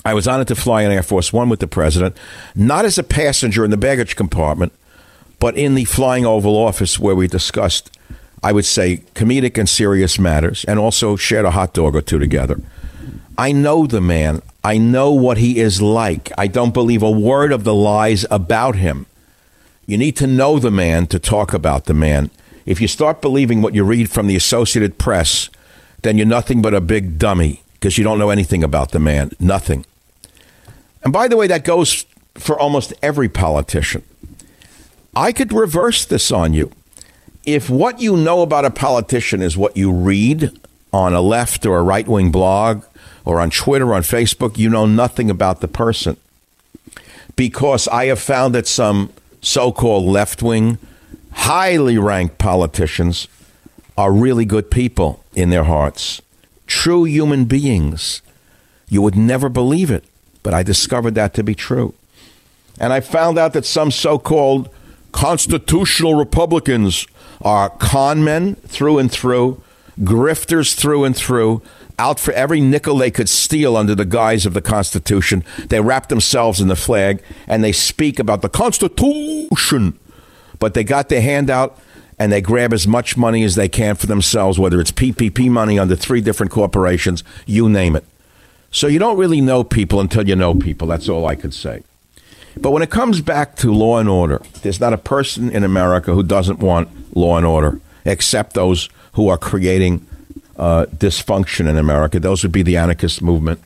[0.06, 2.16] I was honored to fly in Air Force One with the president,
[2.54, 4.72] not as a passenger in the baggage compartment,
[5.40, 7.90] but in the flying Oval Office where we discussed,
[8.40, 12.20] I would say, comedic and serious matters, and also shared a hot dog or two
[12.20, 12.60] together.
[13.36, 14.42] I know the man.
[14.62, 16.30] I know what he is like.
[16.38, 19.06] I don't believe a word of the lies about him.
[19.86, 22.30] You need to know the man to talk about the man.
[22.64, 25.50] If you start believing what you read from the Associated Press,
[26.02, 29.32] then you're nothing but a big dummy because you don't know anything about the man.
[29.40, 29.84] Nothing.
[31.02, 34.02] And by the way, that goes for almost every politician.
[35.14, 36.72] I could reverse this on you.
[37.44, 40.50] If what you know about a politician is what you read
[40.92, 42.84] on a left or a right wing blog
[43.24, 46.16] or on Twitter or on Facebook, you know nothing about the person.
[47.34, 50.78] Because I have found that some so called left wing
[51.32, 53.28] highly ranked politicians
[53.96, 56.20] are really good people in their hearts,
[56.66, 58.22] true human beings.
[58.88, 60.04] You would never believe it,
[60.46, 61.92] but I discovered that to be true.
[62.78, 64.68] And I found out that some so called
[65.10, 67.04] constitutional Republicans
[67.42, 69.60] are con men through and through,
[69.98, 71.62] grifters through and through,
[71.98, 75.42] out for every nickel they could steal under the guise of the Constitution.
[75.66, 79.98] They wrap themselves in the flag and they speak about the Constitution
[80.60, 81.76] but they got their hand out
[82.20, 85.76] and they grab as much money as they can for themselves, whether it's PPP money
[85.76, 88.04] under three different corporations, you name it.
[88.70, 90.86] So you don't really know people until you know people.
[90.88, 91.82] That's all I could say.
[92.58, 96.14] But when it comes back to law and order, there's not a person in America
[96.14, 100.06] who doesn't want law and order, except those who are creating
[100.56, 102.18] uh, dysfunction in America.
[102.18, 103.60] Those would be the anarchist movement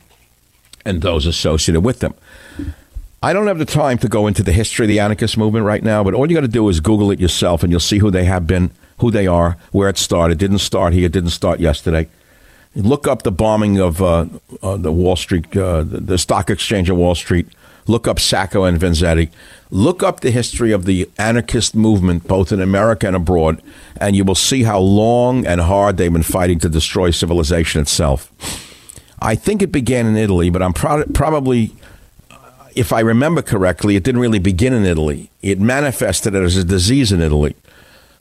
[0.85, 2.13] and those associated with them.
[3.23, 5.83] I don't have the time to go into the history of the anarchist movement right
[5.83, 8.09] now, but all you got to do is Google it yourself, and you'll see who
[8.09, 10.39] they have been, who they are, where it started.
[10.39, 11.07] Didn't start here.
[11.07, 12.07] Didn't start yesterday.
[12.75, 14.25] Look up the bombing of uh,
[14.63, 17.47] uh, the Wall Street, uh, the stock exchange of Wall Street.
[17.87, 19.29] Look up Sacco and Vanzetti.
[19.71, 23.61] Look up the history of the anarchist movement, both in America and abroad,
[23.99, 28.31] and you will see how long and hard they've been fighting to destroy civilization itself.
[29.19, 31.73] I think it began in Italy, but I'm pro- probably
[32.75, 35.29] if I remember correctly, it didn't really begin in Italy.
[35.41, 37.55] It manifested as a disease in Italy.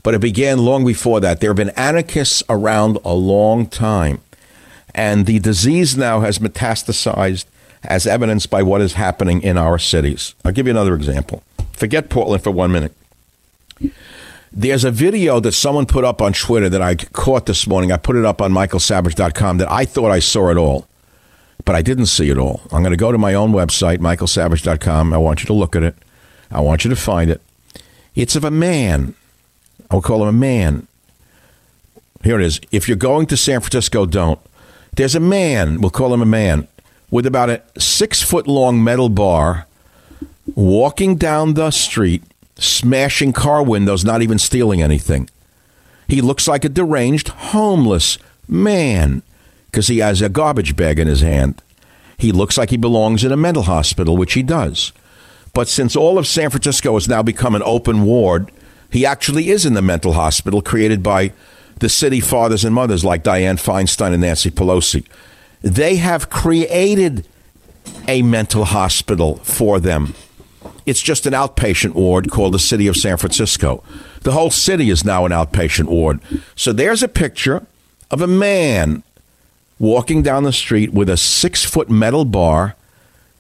[0.02, 1.40] But it began long before that.
[1.40, 4.20] There have been anarchists around a long time.
[4.94, 7.44] And the disease now has metastasized,
[7.84, 10.34] as evidenced by what is happening in our cities.
[10.44, 11.42] I'll give you another example.
[11.72, 12.94] Forget Portland for one minute.
[14.52, 17.92] There's a video that someone put up on Twitter that I caught this morning.
[17.92, 20.88] I put it up on michaelsavage.com that I thought I saw it all
[21.64, 22.60] but I didn't see it all.
[22.72, 25.12] I'm going to go to my own website, michaelsavage.com.
[25.12, 25.94] I want you to look at it.
[26.50, 27.40] I want you to find it.
[28.14, 29.14] It's of a man.
[29.90, 30.86] I'll call him a man.
[32.22, 32.60] Here it is.
[32.70, 34.40] If you're going to San Francisco, don't.
[34.96, 36.68] There's a man, we'll call him a man,
[37.10, 39.66] with about a six foot long metal bar
[40.54, 42.22] walking down the street,
[42.56, 45.28] smashing car windows, not even stealing anything.
[46.08, 48.18] He looks like a deranged, homeless
[48.48, 49.22] man
[49.66, 51.62] because he has a garbage bag in his hand.
[52.18, 54.92] He looks like he belongs in a mental hospital, which he does.
[55.54, 58.50] But since all of San Francisco has now become an open ward,
[58.90, 61.32] he actually is in the mental hospital created by
[61.80, 65.04] the city fathers and mothers like Dianne Feinstein and Nancy Pelosi.
[65.62, 67.26] They have created
[68.06, 70.14] a mental hospital for them.
[70.86, 73.82] It's just an outpatient ward called the City of San Francisco.
[74.22, 76.20] The whole city is now an outpatient ward.
[76.54, 77.66] So there's a picture
[78.10, 79.02] of a man
[79.78, 82.76] walking down the street with a six foot metal bar,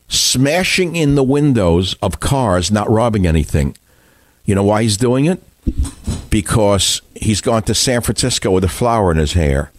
[0.08, 3.76] smashing in the windows of cars, not robbing anything.
[4.44, 5.42] You know why he's doing it?
[6.30, 9.70] Because he's gone to San Francisco with a flower in his hair.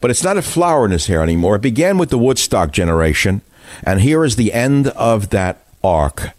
[0.00, 1.56] But it's not a flower in his hair anymore.
[1.56, 3.40] It began with the Woodstock generation,
[3.82, 6.30] and here is the end of that arc.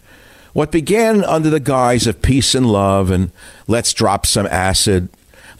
[0.52, 3.30] What began under the guise of peace and love and
[3.68, 5.08] let's drop some acid,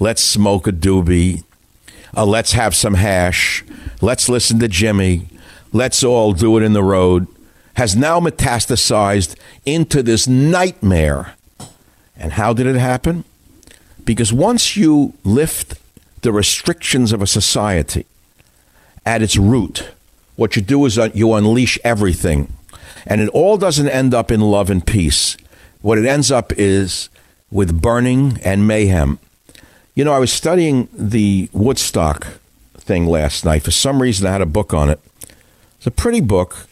[0.01, 1.45] let's smoke a doobie,
[2.17, 3.65] uh, let's have some hash,
[4.01, 5.27] let's listen to Jimi,
[5.73, 7.29] let's all do it in the road,
[7.75, 11.35] has now metastasized into this nightmare.
[12.17, 13.25] And how did it happen?
[14.05, 15.79] Because once you lift
[16.23, 18.07] the restrictions of a society
[19.07, 19.91] at its root,
[20.37, 22.53] what you do is you unleash everything.
[23.07, 25.37] And it all doesn't end up in love and peace.
[25.83, 27.09] What it ends up is
[27.51, 29.19] with burning and mayhem.
[29.95, 32.27] You know, I was studying the Woodstock
[32.77, 33.63] thing last night.
[33.63, 35.01] For some reason, I had a book on it.
[35.79, 36.67] It's a pretty book.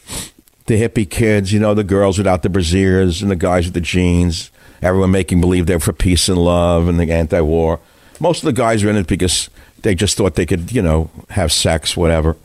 [0.66, 3.80] The hippie kids, you know, the girls without the brassieres and the guys with the
[3.80, 4.50] jeans.
[4.82, 7.80] Everyone making believe they're for peace and love and the anti war.
[8.20, 9.50] Most of the guys are in it because
[9.82, 12.36] they just thought they could, you know, have sex, whatever.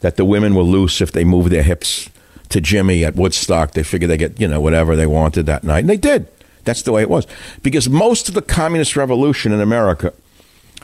[0.00, 2.10] That the women were loose if they moved their hips
[2.48, 3.72] to Jimi at Woodstock.
[3.72, 5.80] They figured they get, you know, whatever they wanted that night.
[5.80, 6.26] And they did.
[6.64, 7.26] That's the way it was.
[7.62, 10.12] Because most of the communist revolution in America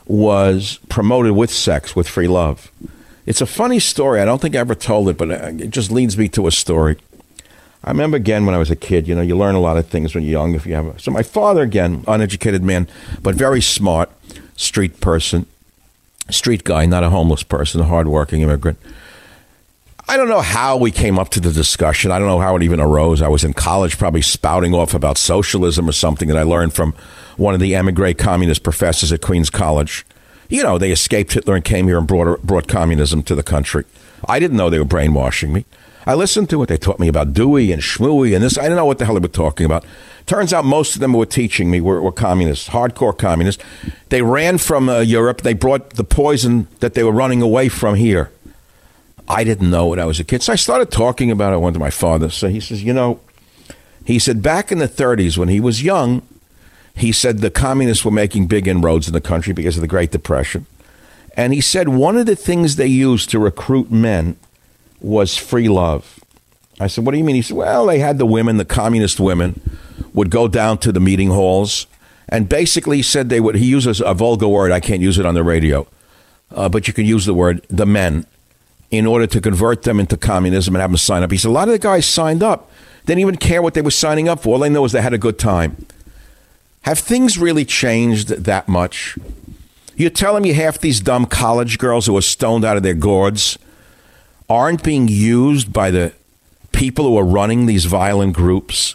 [0.07, 2.73] was promoted with sex, with free love.
[3.27, 4.21] It's a funny story.
[4.21, 6.97] I don't think I ever told it, but it just leads me to a story.
[7.85, 9.87] I remember again when I was a kid, you know, you learn a lot of
[9.87, 12.89] things when you're young if you have a, so my father again, uneducated man,
[13.23, 14.11] but very smart,
[14.57, 15.47] street person,
[16.31, 18.79] street guy, not a homeless person, a hardworking immigrant.
[20.11, 22.11] I don't know how we came up to the discussion.
[22.11, 23.21] I don't know how it even arose.
[23.21, 26.95] I was in college, probably spouting off about socialism or something that I learned from
[27.37, 30.07] one of the emigre communist professors at Queens College.
[30.49, 33.85] You know, they escaped Hitler and came here and brought, brought communism to the country.
[34.27, 35.67] I didn't know they were brainwashing me.
[36.09, 36.71] I listened to it.
[36.71, 38.57] They taught me about Dewey and Schmooey and this.
[38.57, 39.85] I didn't know what the hell they were talking about.
[40.25, 43.63] Turns out most of them were teaching me were, were communists, hardcore communists.
[44.09, 45.43] They ran from uh, Europe.
[45.43, 48.31] They brought the poison that they were running away from here.
[49.29, 50.43] I didn't know when I was a kid.
[50.43, 51.57] So I started talking about it.
[51.57, 52.31] I went to my father.
[52.31, 53.21] So he says, you know,
[54.07, 56.23] he said back in the 30s when he was young,
[56.97, 60.11] he said the communists were making big inroads in the country because of the Great
[60.11, 60.65] Depression.
[61.37, 64.37] And he said one of the things they used to recruit men
[65.01, 66.21] was free love.
[66.81, 67.37] I said, what do you mean?
[67.37, 69.61] He said, well, they had the women, the communist women,
[70.13, 71.87] would go down to the meeting halls.
[72.29, 74.71] And basically, said they would, he uses a vulgar word.
[74.71, 75.87] I can't use it on the radio,
[76.55, 78.27] uh, but you can use the word the men
[78.91, 81.31] in order to convert them into communism and have them sign up.
[81.31, 82.71] He said a lot of the guys signed up.
[83.07, 84.55] Didn't even care what they were signing up for.
[84.55, 85.87] All they know is they had a good time.
[86.83, 89.19] Have things really changed that much?
[89.97, 93.59] You're telling me half these dumb college girls who are stoned out of their gourds
[94.49, 96.13] aren't being used by the
[96.73, 98.95] people who are running these violent groups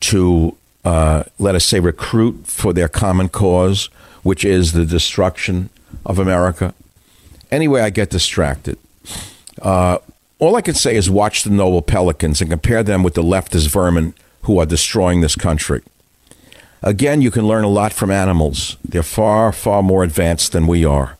[0.00, 3.86] to, uh, let us say, recruit for their common cause,
[4.22, 5.70] which is the destruction
[6.04, 6.74] of America?
[7.50, 8.78] Anyway, I get distracted.
[9.62, 9.98] Uh,
[10.38, 13.68] all I can say is watch the noble pelicans and compare them with the leftist
[13.68, 15.82] vermin who are destroying this country.
[16.82, 18.76] Again, you can learn a lot from animals.
[18.84, 21.16] They're far, far more advanced than we are.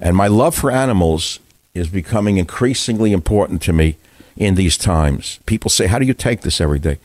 [0.00, 1.40] And my love for animals
[1.76, 3.96] is becoming increasingly important to me
[4.36, 5.38] in these times.
[5.46, 6.98] People say, How do you take this every day?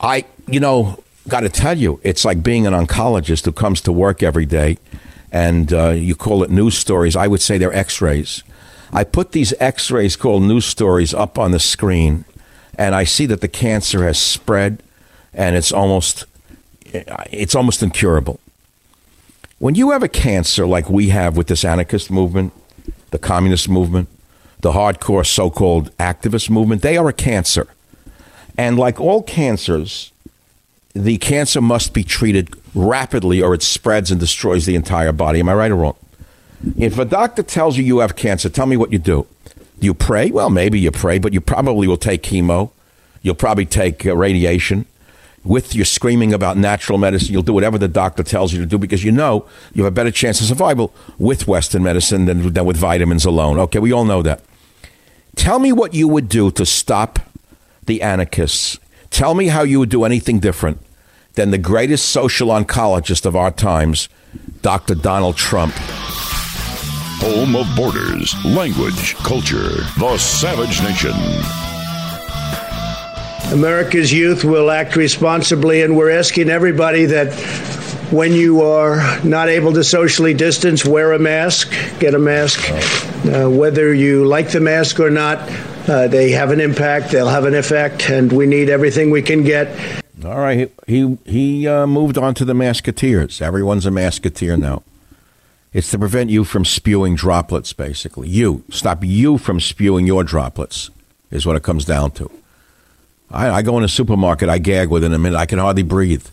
[0.00, 3.92] I, you know, got to tell you, it's like being an oncologist who comes to
[3.92, 4.78] work every day
[5.30, 7.16] and uh, you call it news stories.
[7.16, 8.42] I would say they're x rays.
[8.92, 12.24] I put these x rays called news stories up on the screen,
[12.76, 14.82] and I see that the cancer has spread
[15.34, 16.24] and it's almost
[16.84, 18.40] it's almost incurable.
[19.58, 22.52] When you have a cancer like we have with this anarchist movement,
[23.10, 24.08] the communist movement,
[24.60, 27.66] the hardcore so called activist movement, they are a cancer.
[28.56, 30.12] And like all cancers,
[30.94, 35.40] the cancer must be treated rapidly or it spreads and destroys the entire body.
[35.40, 35.96] Am I right or wrong?
[36.76, 39.26] If a doctor tells you you have cancer, tell me what you do.
[39.78, 40.30] Do you pray?
[40.30, 42.70] Well, maybe you pray, but you probably will take chemo.
[43.22, 44.86] You'll probably take uh, radiation.
[45.48, 48.76] With your screaming about natural medicine, you'll do whatever the doctor tells you to do
[48.76, 52.66] because you know you have a better chance of survival with Western medicine than, than
[52.66, 53.58] with vitamins alone.
[53.60, 54.42] Okay, we all know that.
[55.36, 57.18] Tell me what you would do to stop
[57.86, 58.78] the anarchists.
[59.08, 60.82] Tell me how you would do anything different
[61.32, 64.10] than the greatest social oncologist of our times,
[64.60, 64.94] Dr.
[64.94, 65.72] Donald Trump.
[67.22, 71.77] Home of borders, language, culture, the savage nation.
[73.52, 77.32] America's youth will act responsibly, and we're asking everybody that
[78.12, 82.60] when you are not able to socially distance, wear a mask, get a mask.
[82.70, 85.38] Uh, whether you like the mask or not,
[85.88, 89.42] uh, they have an impact, they'll have an effect, and we need everything we can
[89.42, 89.68] get.
[90.24, 93.40] All right, he he uh, moved on to the masketeers.
[93.40, 94.82] Everyone's a masketeer now.
[95.72, 98.28] It's to prevent you from spewing droplets, basically.
[98.28, 98.64] You.
[98.70, 100.90] Stop you from spewing your droplets,
[101.30, 102.30] is what it comes down to.
[103.30, 105.36] I, I go in a supermarket, I gag within a minute.
[105.36, 106.26] I can hardly breathe.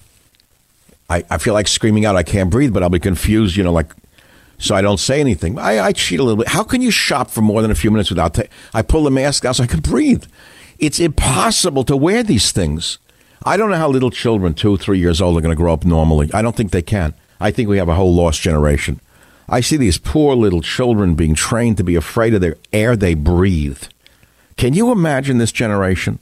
[1.10, 3.72] I, I feel like screaming out, I can't breathe, but I'll be confused, you know,
[3.72, 3.94] like,
[4.58, 5.60] so I don't say anything.
[5.60, 6.48] I, I cheat a little bit.
[6.48, 8.44] How can you shop for more than a few minutes without, ta-
[8.74, 10.24] I pull the mask out so I can breathe.
[10.80, 12.98] It's impossible to wear these things.
[13.46, 15.86] I don't know how little children, two, three years old, are going to grow up
[15.86, 16.32] normally.
[16.34, 17.14] I don't think they can.
[17.40, 19.00] I think we have a whole lost generation.
[19.48, 23.14] I see these poor little children being trained to be afraid of the air they
[23.14, 23.84] breathe.
[24.58, 26.18] Can you imagine this generation?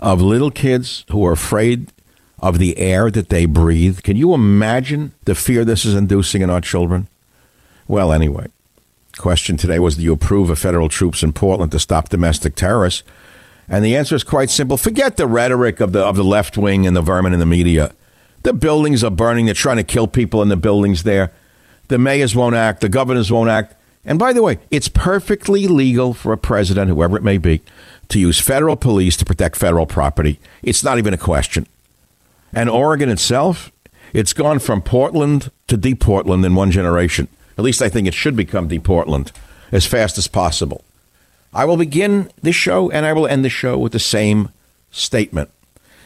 [0.00, 1.92] Of little kids who are afraid
[2.40, 4.02] of the air that they breathe.
[4.02, 7.06] Can you imagine the fear this is inducing in our children?
[7.86, 8.46] Well, anyway,
[9.18, 13.02] question today was do you approve of federal troops in Portland to stop domestic terrorists?
[13.68, 14.76] And the answer is quite simple.
[14.76, 17.92] Forget the rhetoric of the of the left wing and the vermin in the media.
[18.42, 19.44] The buildings are burning.
[19.44, 21.30] They're trying to kill people in the buildings there.
[21.88, 22.80] The mayors won't act.
[22.80, 23.76] The governors won't act.
[24.04, 27.60] And by the way, it's perfectly legal for a president, whoever it may be,
[28.10, 30.38] to use federal police to protect federal property.
[30.62, 31.66] It's not even a question.
[32.52, 33.70] And Oregon itself,
[34.12, 37.28] it's gone from Portland to deep Portland in one generation.
[37.56, 39.32] At least I think it should become deep Portland
[39.72, 40.84] as fast as possible.
[41.52, 44.50] I will begin this show and I will end the show with the same
[44.90, 45.50] statement.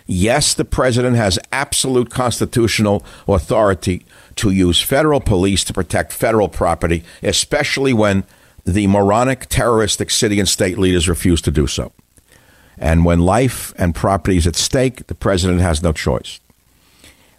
[0.06, 4.04] Yes, the president has absolute constitutional authority
[4.36, 8.24] to use federal police to protect federal property, especially when
[8.64, 11.92] the moronic terroristic city and state leaders refuse to do so.
[12.78, 16.40] And when life and property is at stake, the president has no choice.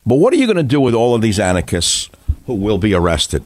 [0.05, 2.09] But what are you going to do with all of these anarchists
[2.45, 3.43] who will be arrested?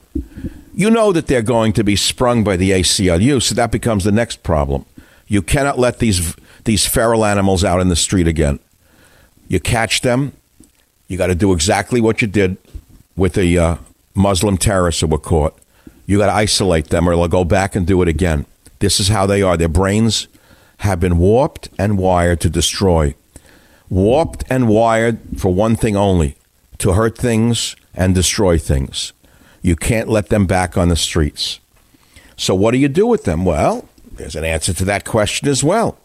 [0.74, 4.12] You know that they're going to be sprung by the ACLU, so that becomes the
[4.12, 4.86] next problem.
[5.28, 8.60] You cannot let these these feral animals out in the street again.
[9.48, 10.34] You catch them,
[11.08, 12.58] you got to do exactly what you did
[13.16, 13.76] with the uh,
[14.14, 15.58] Muslim terrorists who were caught.
[16.10, 18.48] You got to isolate them, or they'll go back and do it again.
[18.80, 19.56] This is how they are.
[19.56, 20.28] Their brains
[20.78, 23.14] have been warped and wired to destroy.
[23.92, 26.36] Warped and wired for one thing only
[26.80, 29.14] to hurt things and destroy things.
[29.62, 31.60] You can't let them back on the streets.
[32.36, 33.46] So, what do you do with them?
[33.46, 36.00] Well, there's an answer to that question as well.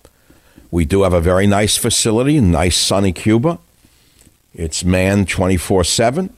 [0.70, 3.58] We do have a very nice facility, nice sunny Cuba.
[4.52, 6.30] It's manned 24 7.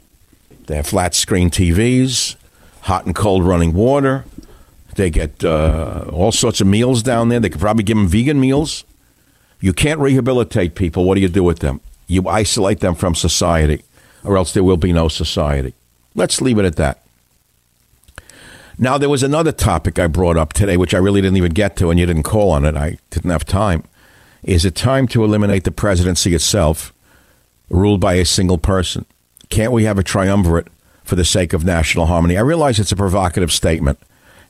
[0.69, 2.37] They have flat screen TVs,
[2.87, 4.25] hot and cold running water,
[4.95, 7.41] they get uh, all sorts of meals down there.
[7.41, 8.85] They could probably give them vegan meals.
[9.61, 11.05] You can't rehabilitate people.
[11.05, 11.81] What do you do with them?
[12.07, 13.83] You isolate them from society,
[14.23, 15.75] or else there will be no society.
[16.15, 17.03] Let's leave it at that.
[18.79, 21.77] Now, there was another topic I brought up today, which I really didn't even get
[21.79, 22.77] to, and you didn't call on it.
[22.77, 23.83] I didn't have time.
[24.45, 26.93] Is it time to eliminate the presidency itself,
[27.69, 29.07] ruled by a single person?
[29.49, 30.69] Can't we have a triumvirate
[31.07, 32.37] for the sake of national harmony?
[32.37, 33.99] I realize it's a provocative statement.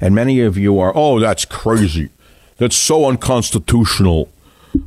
[0.01, 2.11] And many of you are, oh, that's crazy.
[2.59, 4.29] That's so unconstitutional.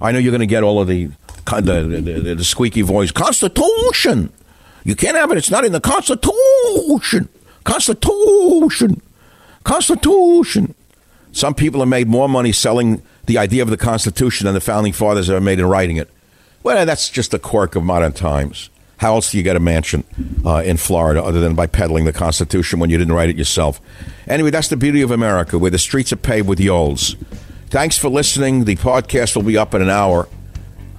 [0.01, 1.09] I know you're going to get all of the,
[1.45, 3.11] the, the, the squeaky voice.
[3.11, 4.31] Constitution.
[4.83, 5.37] You can't have it.
[5.37, 7.29] It's not in the Constitution.
[7.63, 9.01] Constitution.
[9.63, 10.75] Constitution.
[11.31, 14.93] Some people have made more money selling the idea of the Constitution than the founding
[14.93, 16.09] fathers ever made in writing it.
[16.63, 18.69] Well, that's just a quirk of modern times.
[18.99, 20.03] How else do you get a mansion
[20.45, 23.79] uh, in Florida other than by peddling the Constitution when you didn't write it yourself?
[24.27, 27.15] Anyway, that's the beauty of America, where the streets are paved with yoles.
[27.69, 28.65] Thanks for listening.
[28.65, 30.27] The podcast will be up in an hour,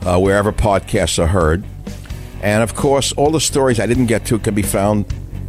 [0.01, 1.63] uh, wherever podcasts are heard.
[2.43, 5.05] And of course, all the stories I didn't get to can be found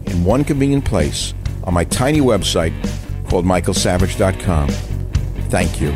[0.08, 1.34] in one convenient place
[1.64, 2.74] on my tiny website
[3.30, 4.68] called michaelsavage.com.
[5.49, 5.95] Thank you.